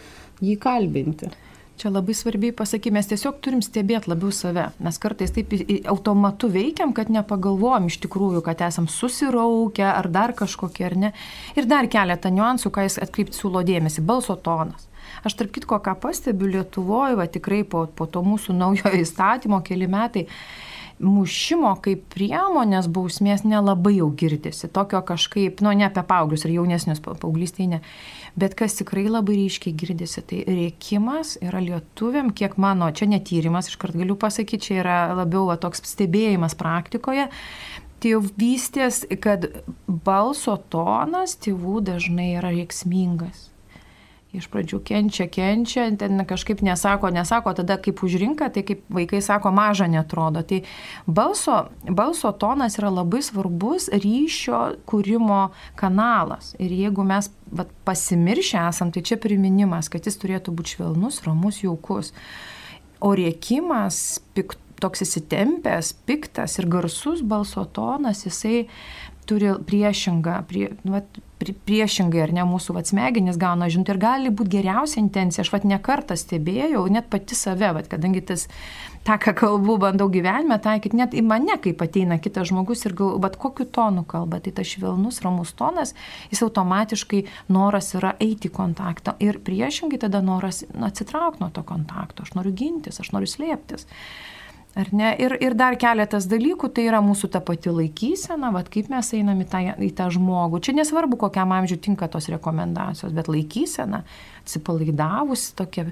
[0.43, 1.31] jį kalbinti.
[1.77, 4.71] Čia labai svarbiai pasakyti, mes tiesiog turim stebėti labiau save.
[4.83, 5.53] Mes kartais taip
[5.93, 11.15] automatu veikiam, kad nepagalvojom iš tikrųjų, kad esam susiraukę ar dar kažkokie ar ne.
[11.55, 14.89] Ir dar keletą niuansų, ką jis atkreipti siūlo dėmesį- balso tonas.
[15.27, 19.89] Aš tarp kitko, ką pastebiu Lietuvoje, va tikrai po, po to mūsų naujojo įstatymo keli
[19.91, 20.27] metai,
[21.03, 24.71] mušimo kaip priemonės bausmės nelabai jau girdisi.
[24.73, 27.81] Tokio kažkaip, nu ne apie paauglius ir jaunesnius paauglystėje, ne.
[28.39, 33.97] Bet kas tikrai labai ryškiai girdisi, tai rėkimas yra lietuviam, kiek mano, čia netyrimas, iškart
[33.99, 37.27] galiu pasakyti, čia yra labiau va, toks stebėjimas praktikoje.
[38.05, 39.49] Tėvystės, kad
[39.89, 43.46] balso tonas tėvų dažnai yra reiksmingas
[44.35, 49.53] iš pradžių kenčia, kenčia, ten kažkaip nesako, nesako, tada kaip užrinka, tai kaip vaikai sako,
[49.55, 50.43] maža netrodo.
[50.43, 50.63] Tai
[51.07, 56.55] balso, balso tonas yra labai svarbus ryšio kūrimo kanalas.
[56.59, 61.63] Ir jeigu mes vat, pasimiršę esam, tai čia priminimas, kad jis turėtų būti švelnus, ramus,
[61.65, 62.13] jaukus.
[63.05, 68.67] O rėkimas, pik, toks įsitempęs, piktas ir garsus balso tonas, jisai
[69.27, 74.33] turi priešingą, prie, nu, vat, priešingai ar ne mūsų vat, smegenys gauna žinutę ir gali
[74.33, 75.45] būti geriausia intencija.
[75.45, 78.47] Aš vat nekartą stebėjau, net pati save, vat, kadangi tas,
[79.07, 83.19] tą, ką kalbu, bandau gyvenime taikyti, net į mane, kaip ateina kitas žmogus ir gal,
[83.23, 85.95] bet kokiu tonu kalba, tai tas švelnus, ramus tonas,
[86.33, 92.27] jis automatiškai noras yra eiti į kontaktą ir priešingai tada noras atsitraukti nuo to kontakto.
[92.27, 93.87] Aš noriu gintis, aš noriu slėptis.
[94.77, 95.15] Ar ne?
[95.17, 99.39] Ir, ir dar keletas dalykų, tai yra mūsų ta pati laikysena, vad kaip mes einam
[99.41, 100.59] į tą, į tą žmogų.
[100.67, 104.03] Čia nesvarbu, kokiam amžiui tinka tos rekomendacijos, bet laikysena,
[104.43, 105.87] atsipalaidavus tokia,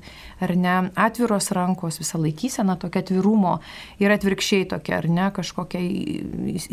[0.45, 3.55] ar ne, atviros rankos, visa laikysena tokia atvirumo
[4.05, 5.81] ir atvirkščiai tokia, ar ne, kažkokia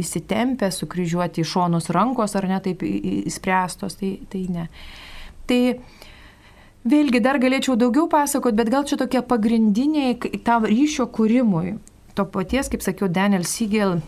[0.03, 4.67] įsitempę, sukryžiuoti į šonus rankos, ar ne, taip įspręstos, tai, tai ne.
[5.47, 5.61] Tai
[6.81, 11.75] Vėlgi dar galėčiau daugiau pasakoti, bet gal čia tokie pagrindiniai tam ryšio kūrimui
[12.15, 13.99] to paties, kaip sakiau, Daniel Siegel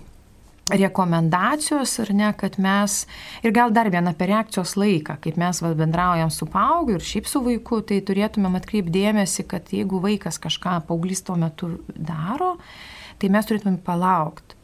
[0.71, 3.03] rekomendacijos ar ne, kad mes,
[3.43, 7.27] ir gal dar viena apie reakcijos laiką, kaip mes va, bendraujam su paaugliu ir šiaip
[7.27, 12.55] su vaiku, tai turėtumėm atkreipdėmėsi, kad jeigu vaikas kažką paauglys tuo metu daro,
[13.19, 14.61] tai mes turėtumėm palaukti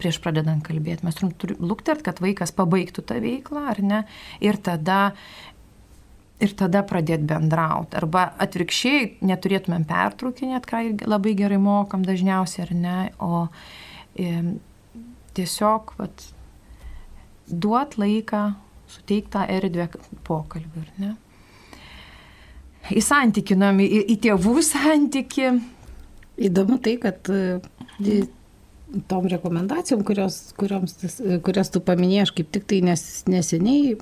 [0.00, 1.04] prieš pradedant kalbėti.
[1.04, 3.98] Mes turim, turim luktert, kad vaikas pabaigtų tą veiklą, ar ne,
[4.40, 5.12] ir tada
[6.40, 7.96] ir tada pradėti bendrauti.
[8.00, 13.46] Arba atvirkščiai neturėtumėm pertraukinėti, ką labai gerai mokam dažniausiai, ar ne, o
[14.16, 14.56] e,
[15.36, 16.26] tiesiog vat,
[17.50, 18.44] duot laiką,
[18.90, 19.90] suteiktą erdvę
[20.26, 21.14] pokalbį, ar ne.
[22.96, 25.52] Į santykinam, į, į tėvų santyki.
[26.40, 28.22] Įdomu tai, kad e,
[29.10, 30.96] tom rekomendacijom, kurios, kurioms,
[31.44, 33.98] kurias tu paminėjai, aš kaip tik tai nes, neseniai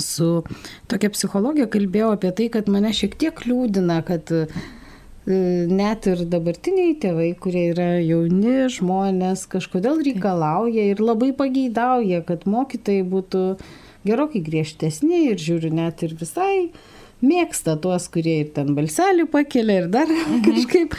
[0.00, 0.42] su
[0.90, 4.46] tokia psichologija kalbėjau apie tai, kad mane šiek tiek liūdina, kad e,
[5.26, 13.04] net ir dabartiniai tėvai, kurie yra jauni žmonės, kažkodėl reikalauja ir labai pageidauja, kad mokytojai
[13.12, 13.44] būtų
[14.08, 16.72] gerokai griežtesni ir žiūriu net ir visai
[17.22, 20.42] mėgsta tuos, kurie ir ten balselį pakelia ir dar mhm.
[20.48, 20.98] kažkaip.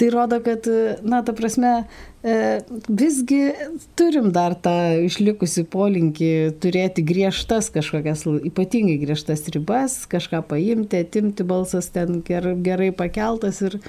[0.00, 0.66] Tai rodo, kad,
[1.06, 1.84] na, ta prasme,
[2.22, 3.52] visgi
[3.98, 6.30] turim dar tą išlikusi polinkį
[6.62, 13.80] turėti griežtas kažkokias, ypatingai griežtas ribas, kažką paimti, atimti balsas ten gerai pakeltas ir,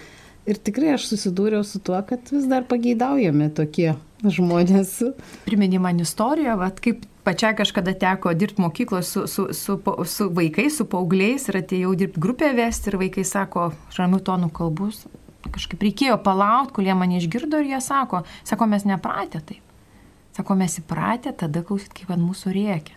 [0.49, 3.93] ir tikrai aš susidūriau su tuo, kad vis dar pageidaujami tokie
[4.25, 4.99] žmonės.
[5.45, 9.77] Priminė man istoriją, vat, kaip pačiai kažkada teko dirbti mokykloje su, su, su,
[10.09, 15.05] su vaikais, su paaugliais ir atėjau dirbti grupę vesti ir vaikai sako, ramių tonų kalbus,
[15.51, 19.63] kažkaip reikėjo palaukti, kol jie mane išgirdo ir jie sako, sako, mes nepratę taip.
[20.33, 22.95] Sako, mes įpratę tada klausyt, kaip ant mūsų rėkia.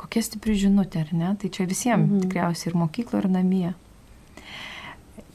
[0.00, 1.30] Kokia stipri žinutė, ar ne?
[1.40, 2.26] Tai čia visiems mhm.
[2.26, 3.70] tikriausiai ir mokyklo, ir namie.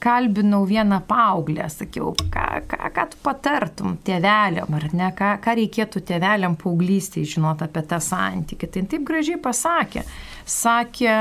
[0.02, 6.02] Kalbinau vieną paauglę, sakiau, ką, ką, ką tu patartum tėveliam, ar ne, ką, ką reikėtų
[6.06, 8.70] tėveliam paauglystėje žinoti apie tą santykį.
[8.74, 10.04] Tai taip gražiai pasakė.
[10.46, 11.16] Sakė,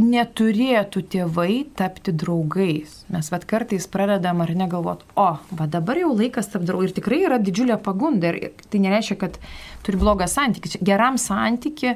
[0.00, 3.00] neturėtų tėvai tapti draugais.
[3.12, 6.90] Mes vad kartais pradedam ar negalvot, o, va dabar jau laikas tapti draugais.
[6.90, 8.32] Ir tikrai yra didžiulė pagunda.
[8.32, 9.38] Ir tai nereiškia, kad
[9.86, 10.80] turi blogą santykį.
[10.86, 11.94] Geram santykį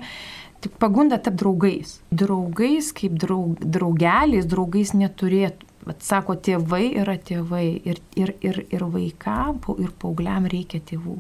[0.65, 1.99] tik pagunda tapti draugais.
[2.13, 5.71] Draugais kaip draug, draugeliais, draugais neturėtų.
[5.85, 11.19] Vat sako, tėvai yra tėvai ir, ir, ir, ir vaikam, ir paaugliam reikia tėvų.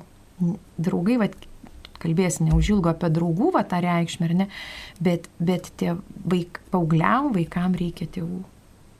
[0.80, 1.36] Draugai, vat,
[2.04, 4.48] kalbėsi neužilgo apie draugų va, tą reikšmę, ne,
[5.02, 5.96] bet, bet tie
[6.28, 8.42] vaik, paaugliam vaikam reikia tėvų,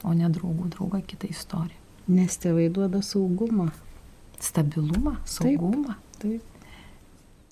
[0.04, 1.78] o ne draugų, drauga kita istorija.
[2.08, 3.70] Nes tėvai duoda saugumą.
[4.42, 5.94] Stabilumą, saugumą.
[6.18, 6.42] Taip.
[6.42, 6.53] taip.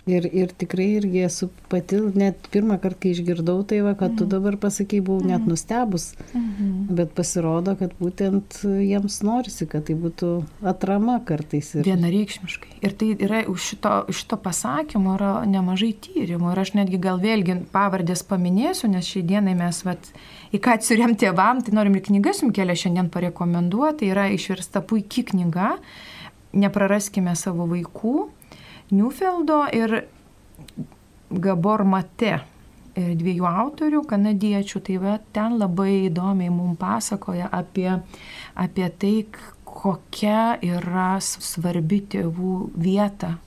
[0.02, 4.16] Ir, ir tikrai irgi esu pati, net pirmą kartą, kai išgirdau tai, va, kad mm.
[4.18, 4.30] tu mhm.
[4.32, 5.28] dabar pasakai, buvau mm.
[5.30, 5.52] net mhm.
[5.52, 6.72] nustebus, mm.
[6.98, 10.32] bet pasirodo, kad būtent jiems norisi, kad tai būtų
[10.72, 11.70] atrama kartais.
[11.76, 11.86] Ir...
[11.86, 12.72] Vienareikšmiškai.
[12.82, 16.50] Ir tai yra už šito, šito pasakymo yra nemažai tyrimų.
[16.50, 20.10] Ir aš netgi gal vėlgi pavardės paminėsiu, nes šiai dienai mes, vat,
[20.50, 24.10] į ką atsiriam tėvam, tai norim ir knygas jums kelią šiandien parekomenduoti.
[24.10, 25.76] Yra išversta puikia knyga.
[26.58, 28.32] Nepraraskime savo vaikų
[28.92, 30.02] Newfeldo ir
[31.32, 37.88] Gabor Mate e, dviejų autorių, kanadiečių, tai va, ten labai įdomiai mums pasakoja apie,
[38.52, 39.14] apie tai,
[39.64, 43.38] kokia yra svarbi tėvų vieta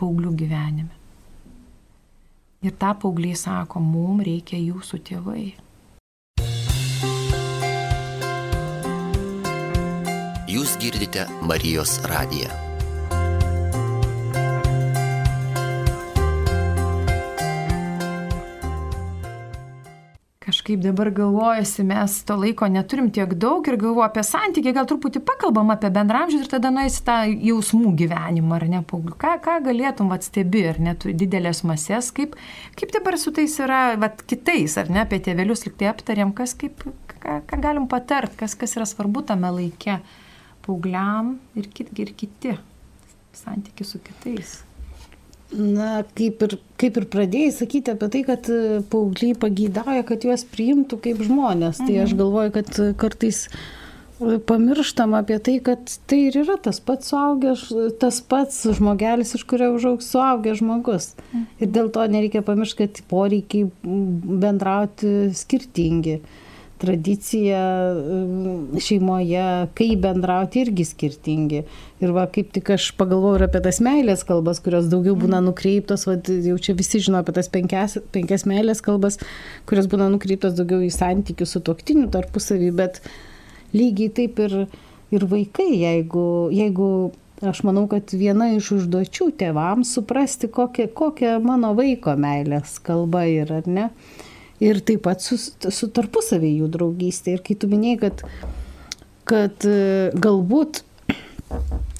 [0.00, 0.94] paauglių gyvenime.
[2.64, 5.46] Ir tą paaugliai sako, mums reikia jūsų tėvai.
[10.48, 12.73] Jūs girdite Marijos radiją.
[20.54, 25.22] Kažkaip dabar galvojasi, mes to laiko neturim tiek daug ir galvoju apie santykį, gal truputį
[25.26, 30.62] pakalbam apie bendramžius ir tada nueisi tą jausmų gyvenimą, ar ne, ką, ką galėtum atstebi,
[30.70, 32.36] ar net didelės masės, kaip,
[32.78, 36.86] kaip dabar su tais yra, vat, kitais, ar ne, apie tėvelius liktai aptarėm, kas kaip,
[37.16, 39.98] ką, ką galim patart, kas, kas yra svarbu tame laike,
[40.62, 42.54] paaugliam ir, kit, ir kiti,
[43.34, 44.60] santykiai su kitais.
[45.52, 50.42] Na, kaip ir, kaip ir pradėjai sakyti apie tai, kad e, paaugliai pagydauja, kad juos
[50.50, 51.82] priimtų kaip žmonės.
[51.82, 52.20] Tai aš mhm.
[52.22, 57.66] galvoju, kad kartais e, pamirštam apie tai, kad tai ir yra tas pats suaugęs,
[58.02, 61.12] tas pats žmogelis, iš kurio užaugs suaugęs žmogus.
[61.28, 61.44] Mhm.
[61.60, 66.18] Ir dėl to nereikia pamiršti, kad poreikiai bendrauti skirtingi.
[66.22, 66.40] Mhm
[66.84, 67.62] tradicija
[67.96, 71.64] e, šeimoje, kaip bendrauti irgi skirtingi.
[72.04, 75.50] Ir va, kaip tik aš pagalvoju ir apie tas meilės kalbas, kurios daugiau būna mhm.
[75.50, 79.18] nukreiptos, va, jau čia visi žino apie tas penkias, penkias meilės kalbas,
[79.70, 83.00] kurios būna nukreiptos daugiau į santykių su toktiniu tarpusavį, bet
[83.74, 84.56] lygiai taip ir,
[85.14, 86.88] ir vaikai, jeigu, jeigu
[87.42, 93.60] aš manau, kad viena iš užduočių tėvams suprasti, kokia, kokia mano vaiko meilės kalba yra,
[93.62, 93.88] ar ne?
[94.62, 97.36] Ir taip pat su, su tarpusavį jų draugystė.
[97.36, 98.22] Ir kai tu minėjai, kad,
[99.28, 100.84] kad e, galbūt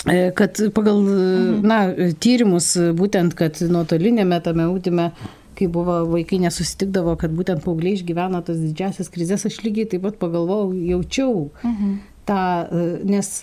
[0.06, 1.64] e, kad pagal mhm.
[1.66, 1.80] na,
[2.22, 5.10] tyrimus būtent, kad nuotolinėme tame ūdime,
[5.58, 10.18] kai buvo vaikai nesusitikdavo, kad būtent paaugliai išgyvena tas didžiasias krizės, aš lygiai taip pat
[10.22, 11.98] pagalvojau, jaučiau mhm.
[12.30, 12.40] tą,
[12.70, 13.34] e, nes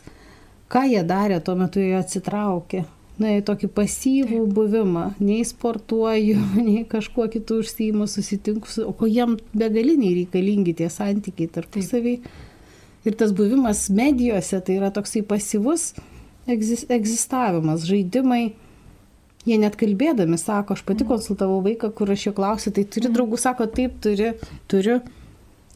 [0.71, 2.85] ką jie darė, tuo metu jie atsitraukė.
[3.21, 4.53] Na, tokį pasyvų Taip.
[4.55, 11.51] buvimą, nei sportuoju, nei kažkuo kitų užsijimu, susitinku, o ko jiem begaliniai reikalingi tie santykiai
[11.51, 12.15] tarpusavį.
[13.01, 15.91] Ir tas buvimas medijose tai yra toksai pasyvus
[16.47, 18.51] egzistavimas, žaidimai.
[19.41, 21.09] Jie net kalbėdami sako, aš pati mhm.
[21.15, 23.15] konsultavau vaiką, kur aš jo klausiu, tai turi mhm.
[23.17, 24.35] draugų, sako, taip, turi,
[24.69, 24.99] turiu.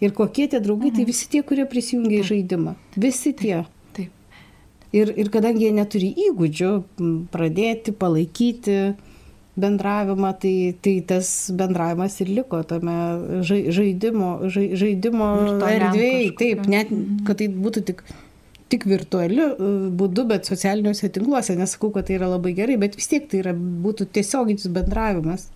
[0.03, 1.09] Ir kokie tie draugai, tai mhm.
[1.09, 2.75] visi tie, kurie prisijungia į žaidimą.
[2.99, 3.63] Visi tie.
[4.95, 6.71] Ir, ir kadangi jie neturi įgūdžių
[7.33, 8.77] pradėti, palaikyti
[9.59, 12.95] bendravimą, tai, tai tas bendravimas ir liko tame
[13.47, 15.29] žaidimo, žaidimo
[15.67, 16.31] erdvėje.
[16.39, 16.91] Taip, net
[17.27, 18.03] kad tai būtų tik,
[18.71, 21.55] tik virtualiu e, būdu, bet socialiniuose tinkluose.
[21.59, 25.49] Nesakau, kad tai yra labai gerai, bet vis tiek tai yra, būtų tiesioginis bendravimas.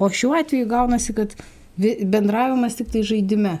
[0.00, 1.36] O šiuo atveju gaunasi, kad
[1.76, 3.58] bendravimas tik tai žaidime.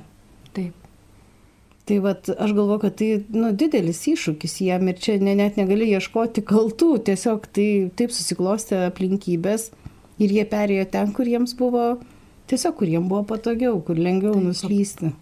[1.86, 5.86] Tai vat, aš galvoju, kad tai nu, didelis iššūkis jam ir čia ne, net negali
[5.94, 9.68] ieškoti kaltų, tiesiog tai taip susiklostė aplinkybės
[10.18, 11.84] ir jie perėjo ten, kur jiems buvo,
[12.50, 15.12] tiesiog kur jiems buvo patogiau, kur lengviau taip, nuslysti.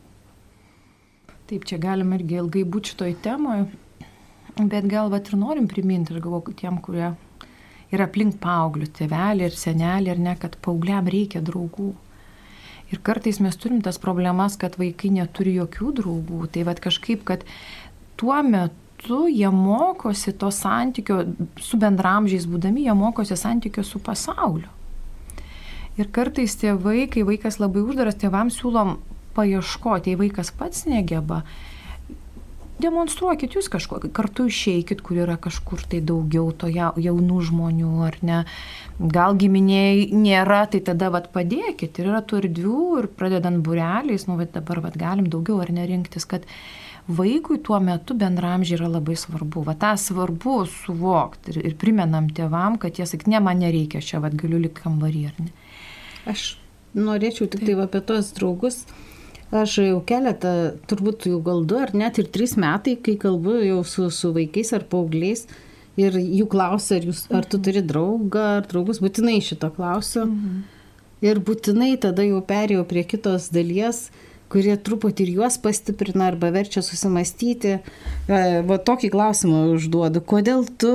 [1.51, 3.67] Taip, čia galima irgi ilgai būti šitoj temoje,
[4.57, 7.11] bet gal vat ir norim priminti, aš galvoju, tiem, kurie
[7.93, 11.93] yra aplink paauglių, tėvelį ir senelį, ar ne, kad paaugliam reikia draugų.
[12.95, 16.45] Ir kartais mes turim tas problemas, kad vaikai neturi jokių draugų.
[16.55, 17.43] Tai vad kažkaip, kad
[18.21, 21.25] tuo metu jie mokosi to santykio
[21.59, 24.71] su bendramžiais būdami, jie mokosi santykio su pasauliu.
[25.99, 28.97] Ir kartais tėvai, kai vaikas labai uždaras, tėvams siūlom
[29.35, 31.43] paieškoti, jei vaikas pats negeba,
[32.83, 38.41] demonstruokit jūs kažko, kartu išeikit, kur yra kažkur tai daugiau to jaunų žmonių, ar ne.
[38.99, 41.99] Gal giminiai nėra, tai tada vat padėkit.
[41.99, 46.27] Ir yra tų erdvių ir pradedant bureliais, nu, bet dabar vat galim daugiau ar nerinktis,
[46.31, 46.47] kad
[47.07, 49.65] vaikui tuo metu bendramžiai yra labai svarbu.
[49.67, 54.23] Va tą svarbu suvokti ir, ir primenam tėvam, kad jie sakyk, ne, man nereikia, čia
[54.25, 55.51] vat galiu likti kambarį, ar ne.
[56.31, 56.55] Aš
[56.97, 58.85] norėčiau tik tai apie tos draugus
[59.55, 60.51] Aš jau keletą,
[60.91, 64.73] turbūt jau gal du ar net ir trys metai, kai kalbu jau su, su vaikais
[64.75, 65.45] ar paaugliais
[66.01, 70.27] ir jų klausia, ar, jūs, ar tu turi draugą ar draugus, būtinai šito klausiu.
[70.27, 70.63] Mhm.
[71.25, 74.09] Ir būtinai tada jau perėjau prie kitos dalies,
[74.53, 77.79] kurie truputį ir juos pastiprina arba verčia susimastyti.
[77.79, 80.93] E, va tokį klausimą užduodu, kodėl tu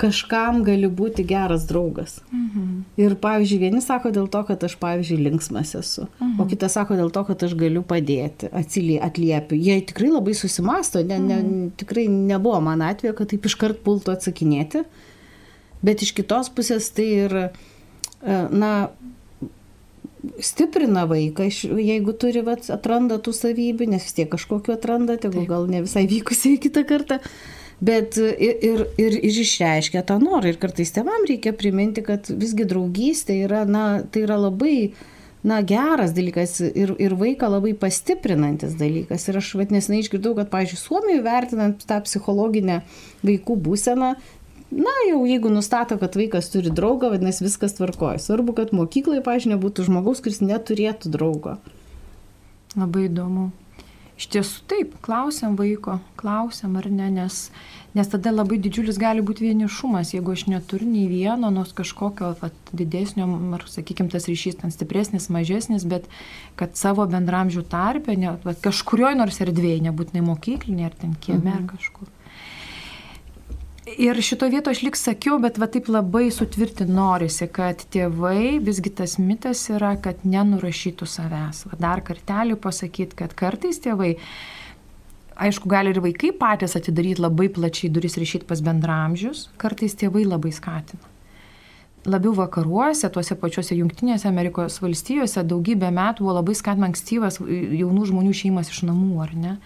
[0.00, 2.18] kažkam gali būti geras draugas.
[2.30, 2.70] Mhm.
[3.00, 6.34] Ir pavyzdžiui, vieni sako dėl to, kad aš, pavyzdžiui, linksmas esu, mhm.
[6.42, 9.58] o kitas sako dėl to, kad aš galiu padėti, atsilie, atliepiu.
[9.58, 11.70] Jie tikrai labai susimasto, ne, ne, mhm.
[11.80, 14.84] tikrai nebuvo man atveju, kad taip iškart pultų atsakinėti,
[15.84, 18.74] bet iš kitos pusės tai ir, e, na,
[20.40, 25.68] stiprina vaiką, jeigu turi, vat, atranda tų savybių, nes vis tiek kažkokiu atranda, tegul gal
[25.70, 27.20] ne visai vykusiai kitą kartą.
[27.82, 30.52] Bet ir, ir, ir išreiškia tą norą.
[30.52, 34.92] Ir kartais tėvam reikia priminti, kad visgi draugystė yra, na, tai yra labai
[35.44, 39.26] na, geras dalykas ir, ir vaiką labai pastiprinantis dalykas.
[39.28, 42.80] Ir aš vadinasi, neišgirdau, kad, pavyzdžiui, Suomijoje vertinant tą psichologinę
[43.26, 44.14] vaikų būseną,
[44.74, 48.22] na, jau jeigu nustato, kad vaikas turi draugą, vadinasi, viskas tvarkoja.
[48.22, 51.58] Svarbu, kad mokykloje, pažiūrėjau, nebūtų žmogaus, kuris neturėtų draugo.
[52.74, 53.50] Labai įdomu.
[54.14, 57.38] Iš tiesų taip, klausiam vaiko, klausiam ar ne, nes,
[57.98, 62.54] nes tada labai didžiulis gali būti vienišumas, jeigu aš neturiu nei vieno, nors kažkokio vat,
[62.70, 63.26] didesnio,
[63.58, 66.06] ar sakykime, tas ryšys ten stipresnis, mažesnis, bet
[66.60, 71.56] kad savo bendramžių tarpę, ne, vat, kažkurioje nors erdvėje, nebūtinai mokyklinė ar ten kieme mhm.
[71.58, 72.12] ar kažkur.
[73.84, 78.88] Ir šito vieto aš lik sakiau, bet va taip labai sutvirti norisi, kad tėvai, visgi
[78.96, 81.66] tas mitas yra, kad nenurašytų savęs.
[81.68, 84.14] Va dar kartelį pasakyti, kad kartais tėvai,
[85.36, 90.54] aišku, gali ir vaikai patys atidaryti labai plačiai duris ryšyti pas bendramžius, kartais tėvai labai
[90.56, 91.12] skatina.
[92.08, 98.32] Labiau vakaruose, tuose pačiuose Junktinėse Amerikos valstijose daugybę metų buvo labai skatinama ankstyvas jaunų žmonių
[98.40, 99.58] šeimas iš namų, ar ne?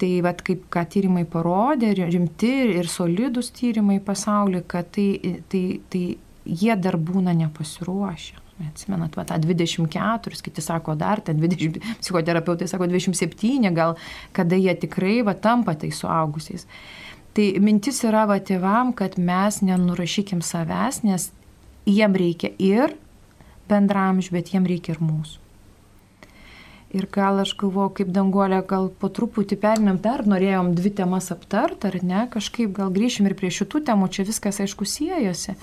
[0.00, 5.08] Tai vat, kaip ką tyrimai parodė, rimti ir solidus tyrimai pasaulyje, kad tai,
[5.52, 6.04] tai, tai
[6.44, 8.38] jie dar būna nepasiruošę.
[8.60, 13.94] Atsimenat, va, tą 24, kiti sako dar, ten 20, psichoterapeutai sako 27, gal
[14.36, 16.66] kada jie tikrai va, tampa tai suaugusiais.
[17.32, 21.30] Tai mintis yra va tėvam, kad mes nenurašykim savęs, nes
[21.88, 22.96] jiem reikia ir
[23.70, 25.39] bendramžių, bet jiem reikia ir mūsų.
[26.90, 31.84] Ir gal aš galvoju, kaip danguolė, gal po truputį permėm dar, norėjom dvi temas aptart,
[31.86, 35.54] ar ne, kažkaip gal grįšim ir prie šitų temų, čia viskas aišku siejosi.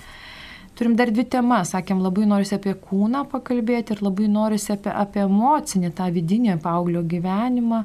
[0.78, 5.26] Turim dar dvi temas, sakėm, labai norisi apie kūną pakalbėti ir labai norisi apie, apie
[5.26, 7.84] emocinį, tą vidinį paauglio gyvenimą.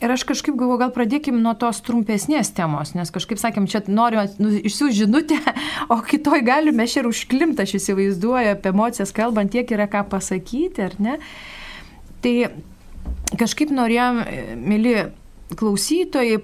[0.00, 4.22] Ir aš kažkaip galvoju, gal pradėkim nuo tos trumpesnės temos, nes kažkaip sakėm, čia noriu
[4.38, 5.40] nu, išsiųsti žinutę,
[5.92, 10.86] o kitoj galime šią ir užklimtą, aš įsivaizduoju, apie emocijas kalbant, tiek yra ką pasakyti,
[10.86, 11.18] ar ne?
[12.20, 12.34] Tai
[13.40, 14.22] kažkaip norėjom,
[14.60, 14.94] mėly
[15.58, 16.40] klausytojai,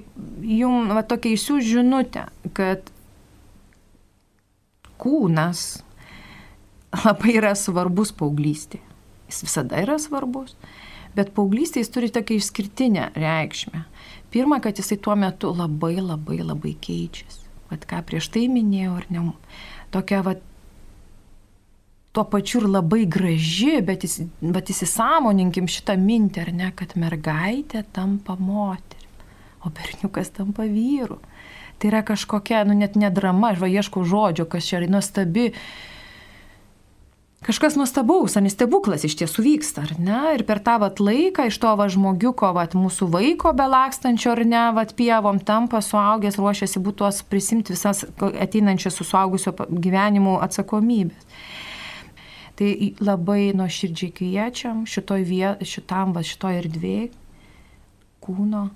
[0.47, 2.89] jums va, tokia įsiūs žinutę, kad
[5.03, 5.67] kūnas
[7.05, 8.81] labai yra svarbus paauglystė.
[9.27, 10.55] Jis visada yra svarbus,
[11.17, 13.85] bet paauglystė jis turi tokią išskirtinę reikšmę.
[14.35, 17.45] Pirma, kad jisai tuo metu labai labai labai keičiasi.
[17.71, 19.23] Vat ką prieš tai minėjau, ar ne,
[19.95, 20.43] tokia vat
[22.17, 27.83] tuo pačiu ir labai graži, bet, jis, bet įsisamoninkim šitą mintį, ar ne, kad mergaitė
[27.93, 29.11] tampa moterį,
[29.67, 31.19] o berniukas tampa vyru.
[31.77, 35.51] Tai yra kažkokia, nu net ne drama, aš va ieškau žodžio, kas čia yra nuostabi.
[37.45, 40.23] Kažkas nuostabaus, ar stebuklas iš tiesų vyksta, ar ne?
[40.39, 44.65] Ir per tą vat laiką iš to va žmogiuko, va mūsų vaiko belakstančio, ar ne,
[44.75, 51.29] va pievom tampa suaugęs, ruošiasi būti tuos prisimti visas ateinančias su suaugusio gyvenimu atsakomybės.
[52.57, 52.71] Tai
[53.05, 57.11] labai nuoširdžiai kviečiam šitoj viet, šitam va šitoj erdvėje
[58.25, 58.69] kūno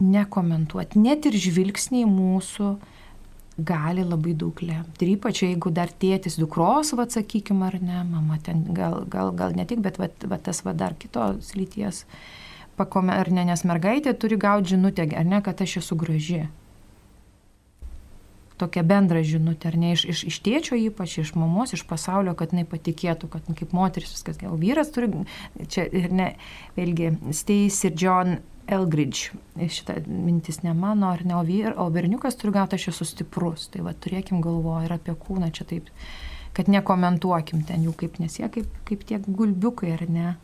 [0.00, 0.98] nekomentuoti.
[1.04, 2.70] Net ir žvilgsniai mūsų
[3.58, 5.04] gali labai daug lemti.
[5.04, 9.54] Ir ypač jeigu dar tėtis dukros, va, sakykime, ar ne, mama ten gal, gal, gal
[9.54, 12.04] ne tik, bet va, va, tas va dar kitos lyties
[12.74, 16.42] pakome, ar ne, nes mergaitė turi gauti žinutę, ar ne, kad aš esu graži.
[18.54, 22.52] Tokia bendra žinutė, ar ne, iš, iš, iš tėčio ypač, iš mamos, iš pasaulio, kad
[22.54, 24.38] jinai patikėtų, kad kaip moteris viskas.
[24.46, 25.08] O vyras turi,
[25.66, 26.28] čia ir ne,
[26.76, 28.36] vėlgi, Stace ir John
[28.70, 29.34] Elgridge.
[29.58, 33.66] Šitą mintis ne mano, ar ne, o, vyr, o berniukas turi gauti, aš esu stiprus.
[33.74, 35.90] Tai va, turėkim galvoje ir apie kūną čia taip,
[36.56, 40.36] kad nekomentuokim ten jų kaip nesie, kaip, kaip tie gulbiukai, ar ne.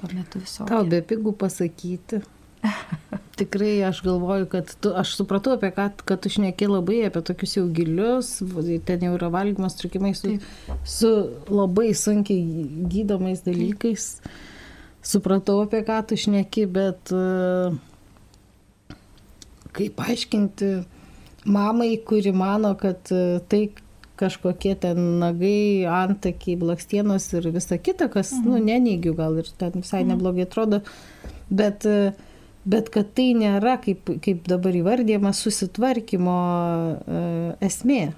[0.00, 0.66] Tuo metu viso.
[0.68, 2.20] Tau be pigų pasakyti.
[3.36, 7.58] Tikrai aš galvoju, kad tu, aš supratau apie ką, kad tu šneki labai apie tokius
[7.58, 8.38] jau gilius,
[8.88, 10.38] ten jau yra valgymas trukimai su,
[10.88, 11.12] su
[11.52, 14.08] labai sunkiai gydomais dalykais.
[15.06, 17.70] Supratau, apie ką tu šneki, bet e,
[19.76, 20.70] kaip aiškinti
[21.46, 23.68] mamai, kuri mano, kad e, tai
[24.16, 28.50] kažkokie ten nagai, antakiai, blakstienos ir visa kita, kas, nu, mhm.
[28.50, 30.14] nu, neneigiu gal ir ten visai mhm.
[30.14, 30.80] neblogai atrodo,
[31.50, 32.14] bet, e,
[32.66, 38.10] bet kad tai nėra, kaip, kaip dabar įvardyjama, susitvarkymo uh, esmė.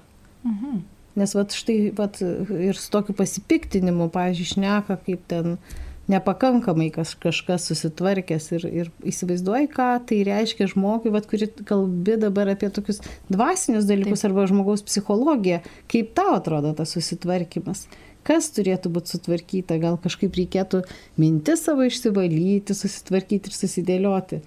[0.47, 0.79] Mhm.
[1.19, 7.13] Nes vat štai vat, ir su tokiu pasipiktinimu, pažiūrėjau, šneka, kaip ten uh, nepakankamai kas,
[7.21, 13.01] kažkas susitvarkęs ir, ir įsivaizduoji, ką tai reiškia žmogui, vat, kuri kalbi dabar apie tokius
[13.31, 14.31] dvasinius dalykus Taip.
[14.31, 15.61] arba žmogaus psichologiją.
[15.91, 17.85] Kaip tau atrodo tas susitvarkymas?
[18.27, 19.79] Kas turėtų būti sutvarkyta?
[19.81, 20.83] Gal kažkaip reikėtų
[21.21, 24.41] mintis savo išsivalyti, susitvarkyti ir susidėlioti.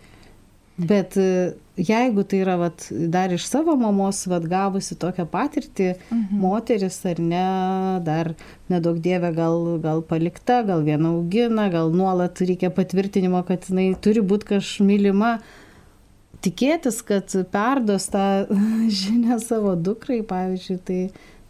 [0.77, 6.39] Bet e, jeigu tai yra vat, dar iš savo mamos vat, gavusi tokią patirtį, mhm.
[6.41, 7.49] moteris ar ne,
[8.07, 8.33] dar
[8.73, 14.25] nedaug dievė gal, gal palikta, gal viena augina, gal nuolat reikia patvirtinimo, kad jinai turi
[14.25, 15.35] būti kažmylima,
[16.43, 18.47] tikėtis, kad perdos tą
[19.03, 21.03] žinią savo dukrai, pavyzdžiui, tai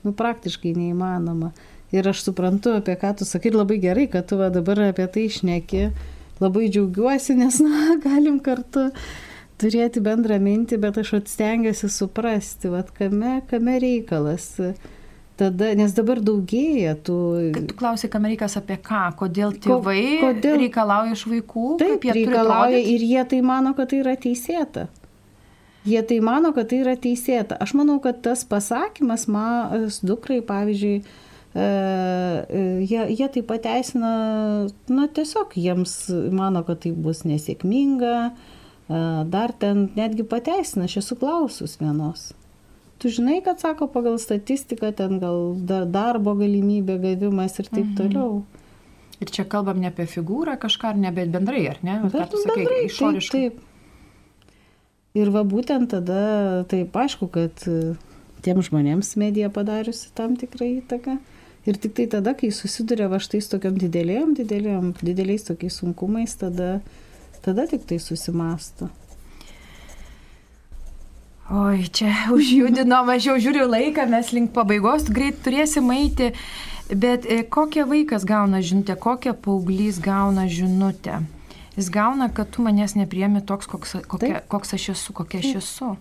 [0.02, 1.52] nu, praktiškai neįmanoma.
[1.92, 5.28] Ir aš suprantu, apie ką tu sakai, labai gerai, kad tu va, dabar apie tai
[5.28, 5.90] išneki
[6.40, 8.88] labai džiaugiuosi, nes, na, galim kartu
[9.62, 14.50] turėti bendrą mintį, bet aš atstengiuosi suprasti, vad kame, kame reikalas.
[15.38, 17.18] Tada, nes dabar daugėja tų...
[17.54, 20.58] Kad tu klausai, kam reikas apie ką, kodėl tėvai Ko, kodėl...
[20.60, 24.90] reikalauja iš vaikų, taip, kaip jie reikalauja ir jie tai mano, kad tai yra teisėta.
[25.88, 27.56] Jie tai mano, kad tai yra teisėta.
[27.64, 31.00] Aš manau, kad tas pasakymas, man dukrai, pavyzdžiui,
[31.54, 34.12] jie, jie tai pateisina,
[34.88, 35.96] na tiesiog jiems
[36.32, 42.30] mano, kad tai bus nesėkminga, e, dar ten netgi pateisina, aš esu klausus vienos.
[43.02, 47.96] Tu žinai, kad sako pagal statistiką, ten gal darbo galimybė gavimas ir taip mhm.
[47.98, 48.42] toliau.
[49.22, 51.98] Ir čia kalbam ne apie figūrą kažką, ar ne, bet bendrai, ar ne?
[52.08, 53.42] Bet sakai, bendrai, išoriškai.
[53.42, 53.68] Taip, taip.
[55.12, 57.62] Ir va būtent tada, taip aišku, kad
[58.42, 61.18] tiem žmonėms medija padariusi tam tikrą įtaką.
[61.66, 66.34] Ir tik tai tada, kai susiduria va štai su tokiam didelėm, didelėm, dideliais tokiais sunkumais,
[66.40, 66.80] tada,
[67.44, 68.90] tada tik tai susimasto.
[71.52, 76.32] Oi, čia užjudino, aš jau žiūriu laiką, mes link pabaigos greit turėsim eiti.
[76.92, 81.20] Bet e, kokią vaikas gauna žinutę, kokią paauglys gauna žinutę?
[81.76, 85.92] Jis gauna, kad tu manęs nepriemi toks, koks, kokia, koks aš esu, kokia aš esu.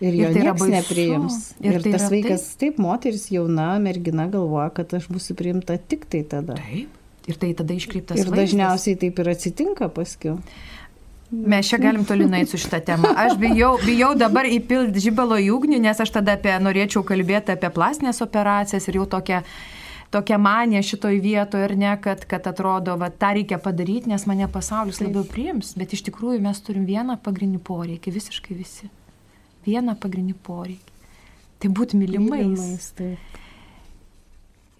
[0.00, 1.38] Ir Ir tai niekas nepriims.
[1.60, 6.06] Ir Ir, tai tas vaikas, taip, moteris jauna mergina galvoja, kad aš būsiu priimta tik
[6.08, 6.56] tai tada.
[6.56, 6.88] Taip.
[7.28, 8.38] Ir tai tada iškreiptas Ir vaizdas.
[8.40, 10.38] dažniausiai taip ir atsitinka paskui.
[11.30, 13.12] Mes čia galim toli nueiti su šitą temą.
[13.14, 17.70] Aš bijau, bijau dabar įpilti žibalo į ugnį, nes aš tada apie, norėčiau kalbėti apie
[17.70, 19.44] plastinės operacijas ir jau tokia,
[20.10, 24.48] tokia manija šitoj vietoje ir ne, kad, kad atrodo, va, tą reikia padaryti, nes mane
[24.50, 28.90] pasaulis labiau priims, bet iš tikrųjų mes turim vieną pagrindinį poreikį, visiškai visi.
[29.66, 30.98] Vieną pagrindinį poreikį.
[31.60, 32.56] Tai būti mylimais.
[32.56, 33.40] Mylimais, taip.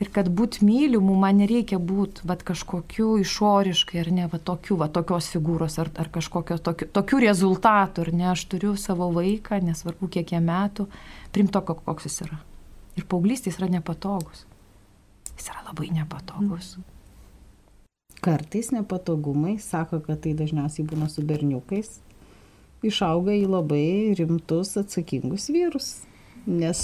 [0.00, 4.88] Ir kad būt mylimu, man nereikia būti vat, kažkokiu išoriškai, ar ne, va, tokiu, va,
[4.88, 10.08] tokios figūros, ar, ar kažkokio tokių, tokių rezultatų, ar ne, aš turiu savo vaiką, nesvarbu
[10.14, 10.86] kiek jam metų,
[11.36, 12.40] primto, koks jis yra.
[12.96, 14.46] Ir paauglystės yra nepatogus.
[15.34, 16.78] Jis yra labai nepatogus.
[18.24, 21.98] Kartais nepatogumai, sako, kad tai dažniausiai būna su berniukais,
[22.86, 25.90] išauga į labai rimtus atsakingus vyrus.
[26.50, 26.78] Nes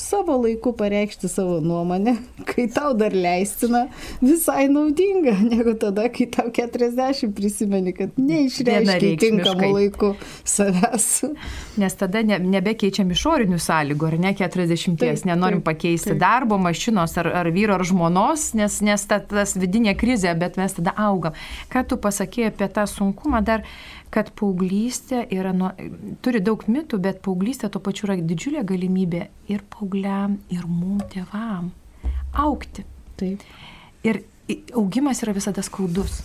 [0.00, 2.14] savo laiku pareikšti savo nuomonę,
[2.48, 3.82] kai tau dar leistina,
[4.24, 9.28] visai naudinga, negu tada, kai tau 40 prisimeni, kad neišreiškia Vienareikšmiškai.
[9.28, 10.10] tinkamu laiku
[10.48, 11.08] savęs.
[11.76, 16.22] Nes tada ne, nebekeičiam išorinių sąlygų, ar ne 40, Taip, nenorim taip, pakeisti taip.
[16.24, 20.72] darbo, mašinos ar, ar vyro ar žmonos, nes, nes ta, tas vidinė krizė, bet mes
[20.80, 21.36] tada augam.
[21.72, 23.68] Ką tu pasakėjai apie tą sunkumą, dar
[24.14, 25.72] kad paauglystė yra, nuo,
[26.24, 31.72] turi daug mitų, bet paauglystė tuo pačiu yra didžiulė galimybė ir paaugliam, ir mum tėvam
[32.36, 32.86] aukti.
[33.16, 33.44] Taip.
[34.06, 34.22] Ir
[34.76, 36.20] augimas yra visada skaudus.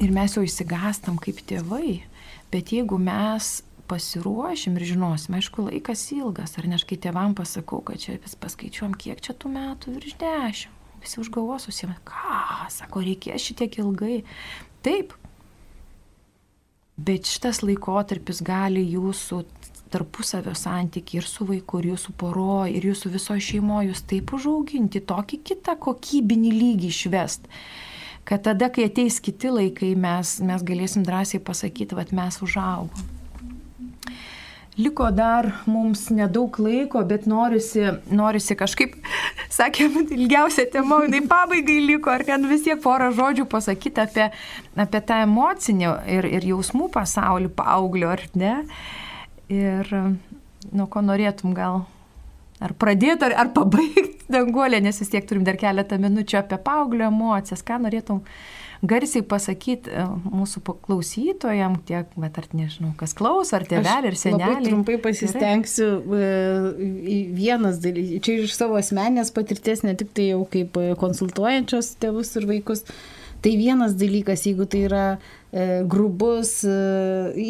[0.00, 2.00] Ir mes jau įsigastam kaip tėvai,
[2.52, 3.58] bet jeigu mes
[3.90, 8.36] pasiruošim ir žinosim, aišku, laikas ilgas, ar ne aš kai tėvam pasakau, kad čia vis
[8.38, 13.80] paskaičiuom, kiek čia tų metų virš dešimt, visi už galvos susima, ką, sako, reikės šitiek
[13.82, 14.22] ilgai.
[14.86, 15.12] Taip,
[17.06, 19.42] bet šitas laikotarpis gali jūsų
[19.90, 25.02] tarpusavio santyki ir su vaiku, ir jūsų poro, ir jūsų viso šeimoje jūs taip užauginti,
[25.02, 27.48] tokį kitą kokybinį lygį išvest,
[28.28, 33.19] kad tada, kai ateis kiti laikai, mes, mes galėsim drąsiai pasakyti, kad mes užaugom.
[34.80, 38.96] Liko dar mums nedaug laiko, bet norisi, norisi kažkaip,
[39.58, 44.30] sakėm, ilgiausia tema, jinai pabaigai liko, ar ten vis tiek porą žodžių pasakyti apie,
[44.80, 48.58] apie tą emocinį ir, ir jausmų pasaulį paauglio, ar ne?
[49.50, 49.88] Ir
[50.70, 51.82] nuo ko norėtum gal
[52.60, 57.08] ar pradėti, ar, ar pabaigti danguolę, nes vis tiek turim dar keletą minučių apie paauglio
[57.08, 57.64] emocijas.
[57.66, 58.22] Ką norėtum
[58.82, 64.56] garsiai pasakyti e, mūsų klausytojam, tiek, bet ar nežinau, kas klauso, ar tėveliai, ar.
[64.56, 65.90] Labai trumpai pasistengsiu.
[66.16, 66.32] e,
[67.14, 71.94] į Vienas dalykas, čia iš savo asmenės patirties, ne tik tai jau kaip e, konsultuojančios
[72.00, 72.86] tėvus ir vaikus.
[73.40, 76.74] Tai vienas dalykas, jeigu tai yra e, grubus, e,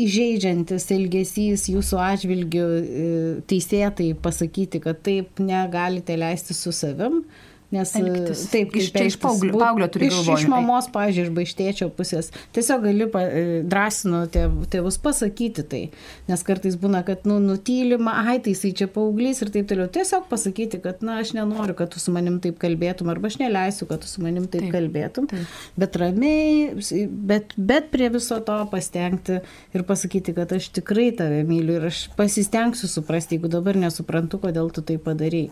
[0.05, 3.07] įžeidžiantis elgesys jūsų atžvilgiu, e,
[3.51, 7.25] teisėtai pasakyti, kad taip negalite leisti su savim.
[7.71, 8.41] Nes e, Elgtis.
[8.51, 10.51] taip, Iš- čia iš paauglio- paauglio turi iš, galvoj, iš tai.
[10.51, 12.31] mamos, pažiūrėjau, iš baištėčio pusės.
[12.53, 15.83] Tiesiog gali pa, e, drąsinu tėv, tėvus pasakyti tai.
[16.27, 19.87] Nes kartais būna, kad nu, nutylima, ai, tai jisai čia paauglys ir taip toliau.
[19.87, 23.87] Tiesiog pasakyti, kad, na, aš nenoriu, kad tu su manim taip kalbėtum, arba aš neleisiu,
[23.87, 25.31] kad tu su manim taip, Taip, taip kalbėtum.
[25.31, 25.47] taip.
[25.79, 26.75] Bet ramiai,
[27.07, 29.41] bet, bet prie viso to pastengti
[29.75, 34.73] ir pasakyti, kad aš tikrai tave myliu ir aš pasistengsiu suprasti, jeigu dabar nesuprantu, kodėl
[34.75, 35.51] tu tai padarai.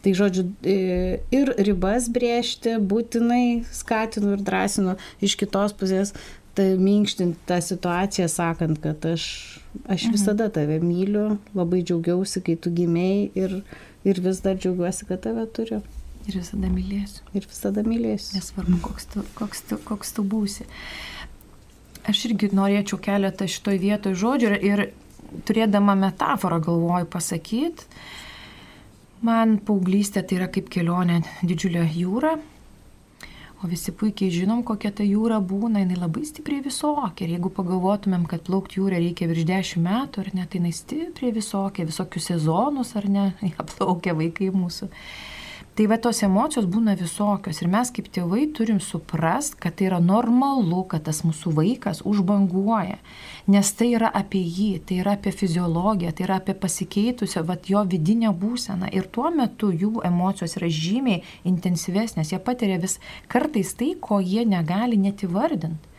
[0.00, 6.14] Tai žodžiu, e, ir ribas brėžti būtinai skatinu ir drąsinu iš kitos pusės,
[6.56, 10.12] tai minkštinti tą situaciją, sakant, kad aš, aš Mhm.
[10.16, 13.62] visada tave myliu, labai džiaugiausi, kai tu gimėjai ir,
[14.04, 15.82] ir vis dar džiaugiuosi, kad tave turiu
[16.28, 17.20] Ir visada mylėsiu.
[17.34, 18.34] ir visada mylėsiu.
[18.40, 20.64] Nesvarbu, koks tu, koks tu, koks tu būsi.
[22.08, 24.82] Aš irgi norėčiau keletą šitoj vietoj žodžių ir, ir
[25.46, 27.84] turėdama metaforą galvoju pasakyti.
[29.26, 32.38] Man paauglystė tai yra kaip kelionė didžiulė jūra,
[33.60, 37.26] o visi puikiai žinom, kokia ta jūra būna, jinai labai stipriai visokia.
[37.26, 41.34] Ir jeigu pagalvotumėm, kad plaukti jūrą reikia virš 10 metų, ar ne, tai jinai stipriai
[41.36, 43.26] visokia, visokius sezonus, ar ne,
[43.74, 44.88] plaukia vaikai mūsų.
[45.80, 50.00] Tai va tos emocijos būna visokios ir mes kaip tėvai turim suprast, kad tai yra
[50.04, 52.98] normalu, kad tas mūsų vaikas užbanguoja,
[53.54, 57.86] nes tai yra apie jį, tai yra apie fiziologiją, tai yra apie pasikeitusią va jo
[57.94, 58.92] vidinę būseną.
[58.92, 63.00] Ir tuo metu jų emocijos yra žymiai intensyvesnės, jie patiria vis
[63.32, 65.89] kartais tai, ko jie negali net įvardinti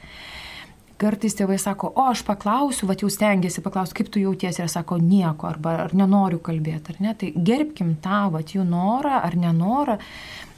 [1.01, 4.99] kartais tėvai sako, o aš paklausiu, va jau stengiasi paklausti, kaip tu jautiesi ir sako
[5.01, 7.13] nieko, arba ar nenoriu kalbėti, ar ne.
[7.17, 9.97] Tai gerbkim tą, va jų norą ar nenorą,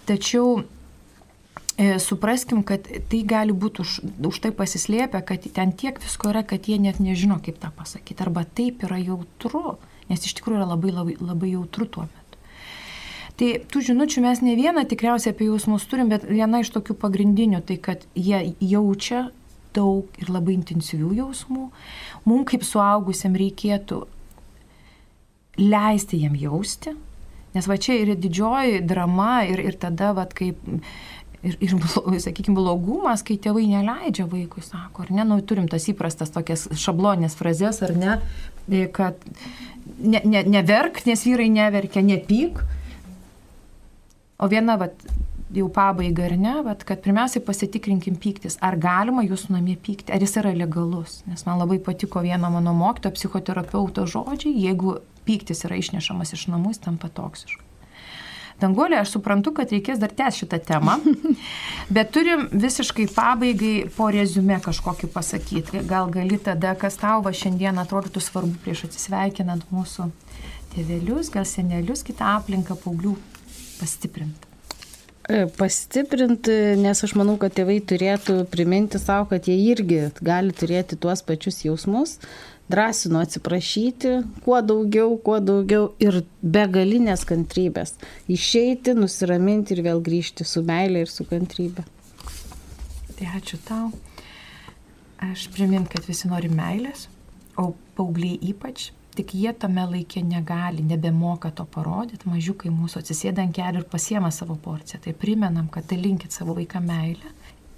[0.09, 0.63] tačiau
[1.77, 3.95] e, supraskim, kad tai gali būti už,
[4.31, 8.23] už tai pasislėpę, kad ten tiek visko yra, kad jie net nežino, kaip tą pasakyti,
[8.25, 9.77] arba taip yra jautru,
[10.09, 12.19] nes iš tikrųjų yra labai, labai, labai jautru tuo metu.
[13.39, 17.63] Tai tų žinučių mes ne vieną tikriausiai apie jausmus turim, bet viena iš tokių pagrindinių,
[17.65, 19.31] tai kad jie jaučia
[19.75, 21.69] daug ir labai intensyvių jausmų.
[22.29, 24.03] Mums kaip suaugusiam reikėtų
[25.59, 26.95] leisti jam jausti,
[27.53, 30.61] nes va čia yra didžioji drama ir, ir tada, va, kaip
[31.43, 31.75] ir, ir
[32.23, 37.37] sakykime, blogumas, kai tėvai neleidžia vaikui, sako, ar ne, nu, turim tas įprastas tokias šablonės
[37.39, 38.17] frazes, ar ne,
[38.95, 39.19] kad
[39.99, 42.63] ne, ne, neverk, nes vyrai neverkia, nepyk.
[44.41, 44.89] O viena, va,
[45.53, 50.23] jau pabaiga ar ne, bet kad pirmiausiai pasitikrinkim pyktis, ar galima jūsų namie pykti, ar
[50.23, 51.21] jis yra legalus.
[51.29, 54.97] Nes man labai patiko vieno mano mokyto psichoterapeuto žodžiai, jeigu
[55.27, 57.69] pyktis yra išnešamas iš namų, jis tampa toksišku.
[58.61, 60.99] Danguolė, aš suprantu, kad reikės dar tęsti šitą temą,
[61.95, 65.83] bet turim visiškai pabaigai po rezume kažkokį pasakyti.
[65.89, 70.09] Gal gali tada, kas tau va šiandien atrodytų svarbu prieš atsisveikinant mūsų
[70.77, 73.17] tėvelius, gal senelius, kitą aplinką paauglių
[73.81, 74.52] pastiprinti.
[75.23, 76.51] E, pastiprinti,
[76.83, 81.61] nes aš manau, kad tėvai turėtų priminti savo, kad jie irgi gali turėti tuos pačius
[81.63, 82.17] jausmus,
[82.67, 87.95] drąsinu atsiprašyti, kuo daugiau, kuo daugiau ir begalinės kantrybės.
[88.27, 91.85] Išeiti, nusiraminti ir vėl grįžti su meilė ir su kantrybė.
[93.13, 93.93] Tai ačiū tau.
[95.23, 97.07] Aš primint, kad visi nori meilės,
[97.55, 103.53] o paaugliai ypač Tik jie tame laikė negali, nebemoka to parodyti, mažiukai mūsų atsisėda ant
[103.53, 105.03] kelių ir pasiema savo porciją.
[105.03, 107.29] Tai primenam, kad dalinkit savo vaiką meilę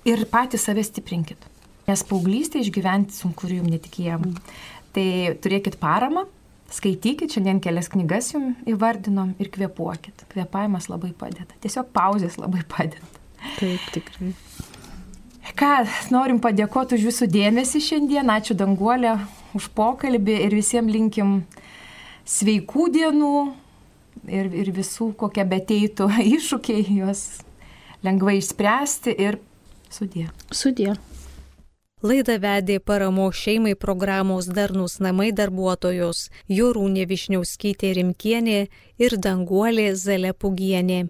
[0.08, 1.50] ir patys save stiprinkit.
[1.90, 4.24] Nes paauglystė išgyventi sunku ir jums netikėjom.
[4.32, 4.56] Mm.
[4.96, 5.08] Tai
[5.44, 6.24] turėkit paramą,
[6.72, 10.26] skaitykit, šiandien kelias knygas jums įvardinom ir kvepuokit.
[10.32, 11.52] Kvepavimas labai padeda.
[11.62, 13.04] Tiesiog pauzės labai padeda.
[13.60, 14.32] Taip, tikrai.
[15.56, 15.74] Ką,
[16.16, 18.32] norim padėkoti už jūsų dėmesį šiandien.
[18.34, 19.20] Ačiū Danguolė
[19.56, 21.36] už pokalbį ir visiems linkim
[22.28, 23.34] sveikų dienų
[24.28, 27.26] ir, ir visų, kokie beteitų iššūkiai, juos
[28.06, 29.40] lengvai išspręsti ir
[29.90, 30.30] sudė.
[30.52, 30.96] Sudė.
[32.06, 38.60] Laidą vedė paramo šeimai programos Darnus namai darbuotojos Jorūnė Višniauskytė Rimkienė
[39.02, 41.08] ir Danguolė Zalepugienė.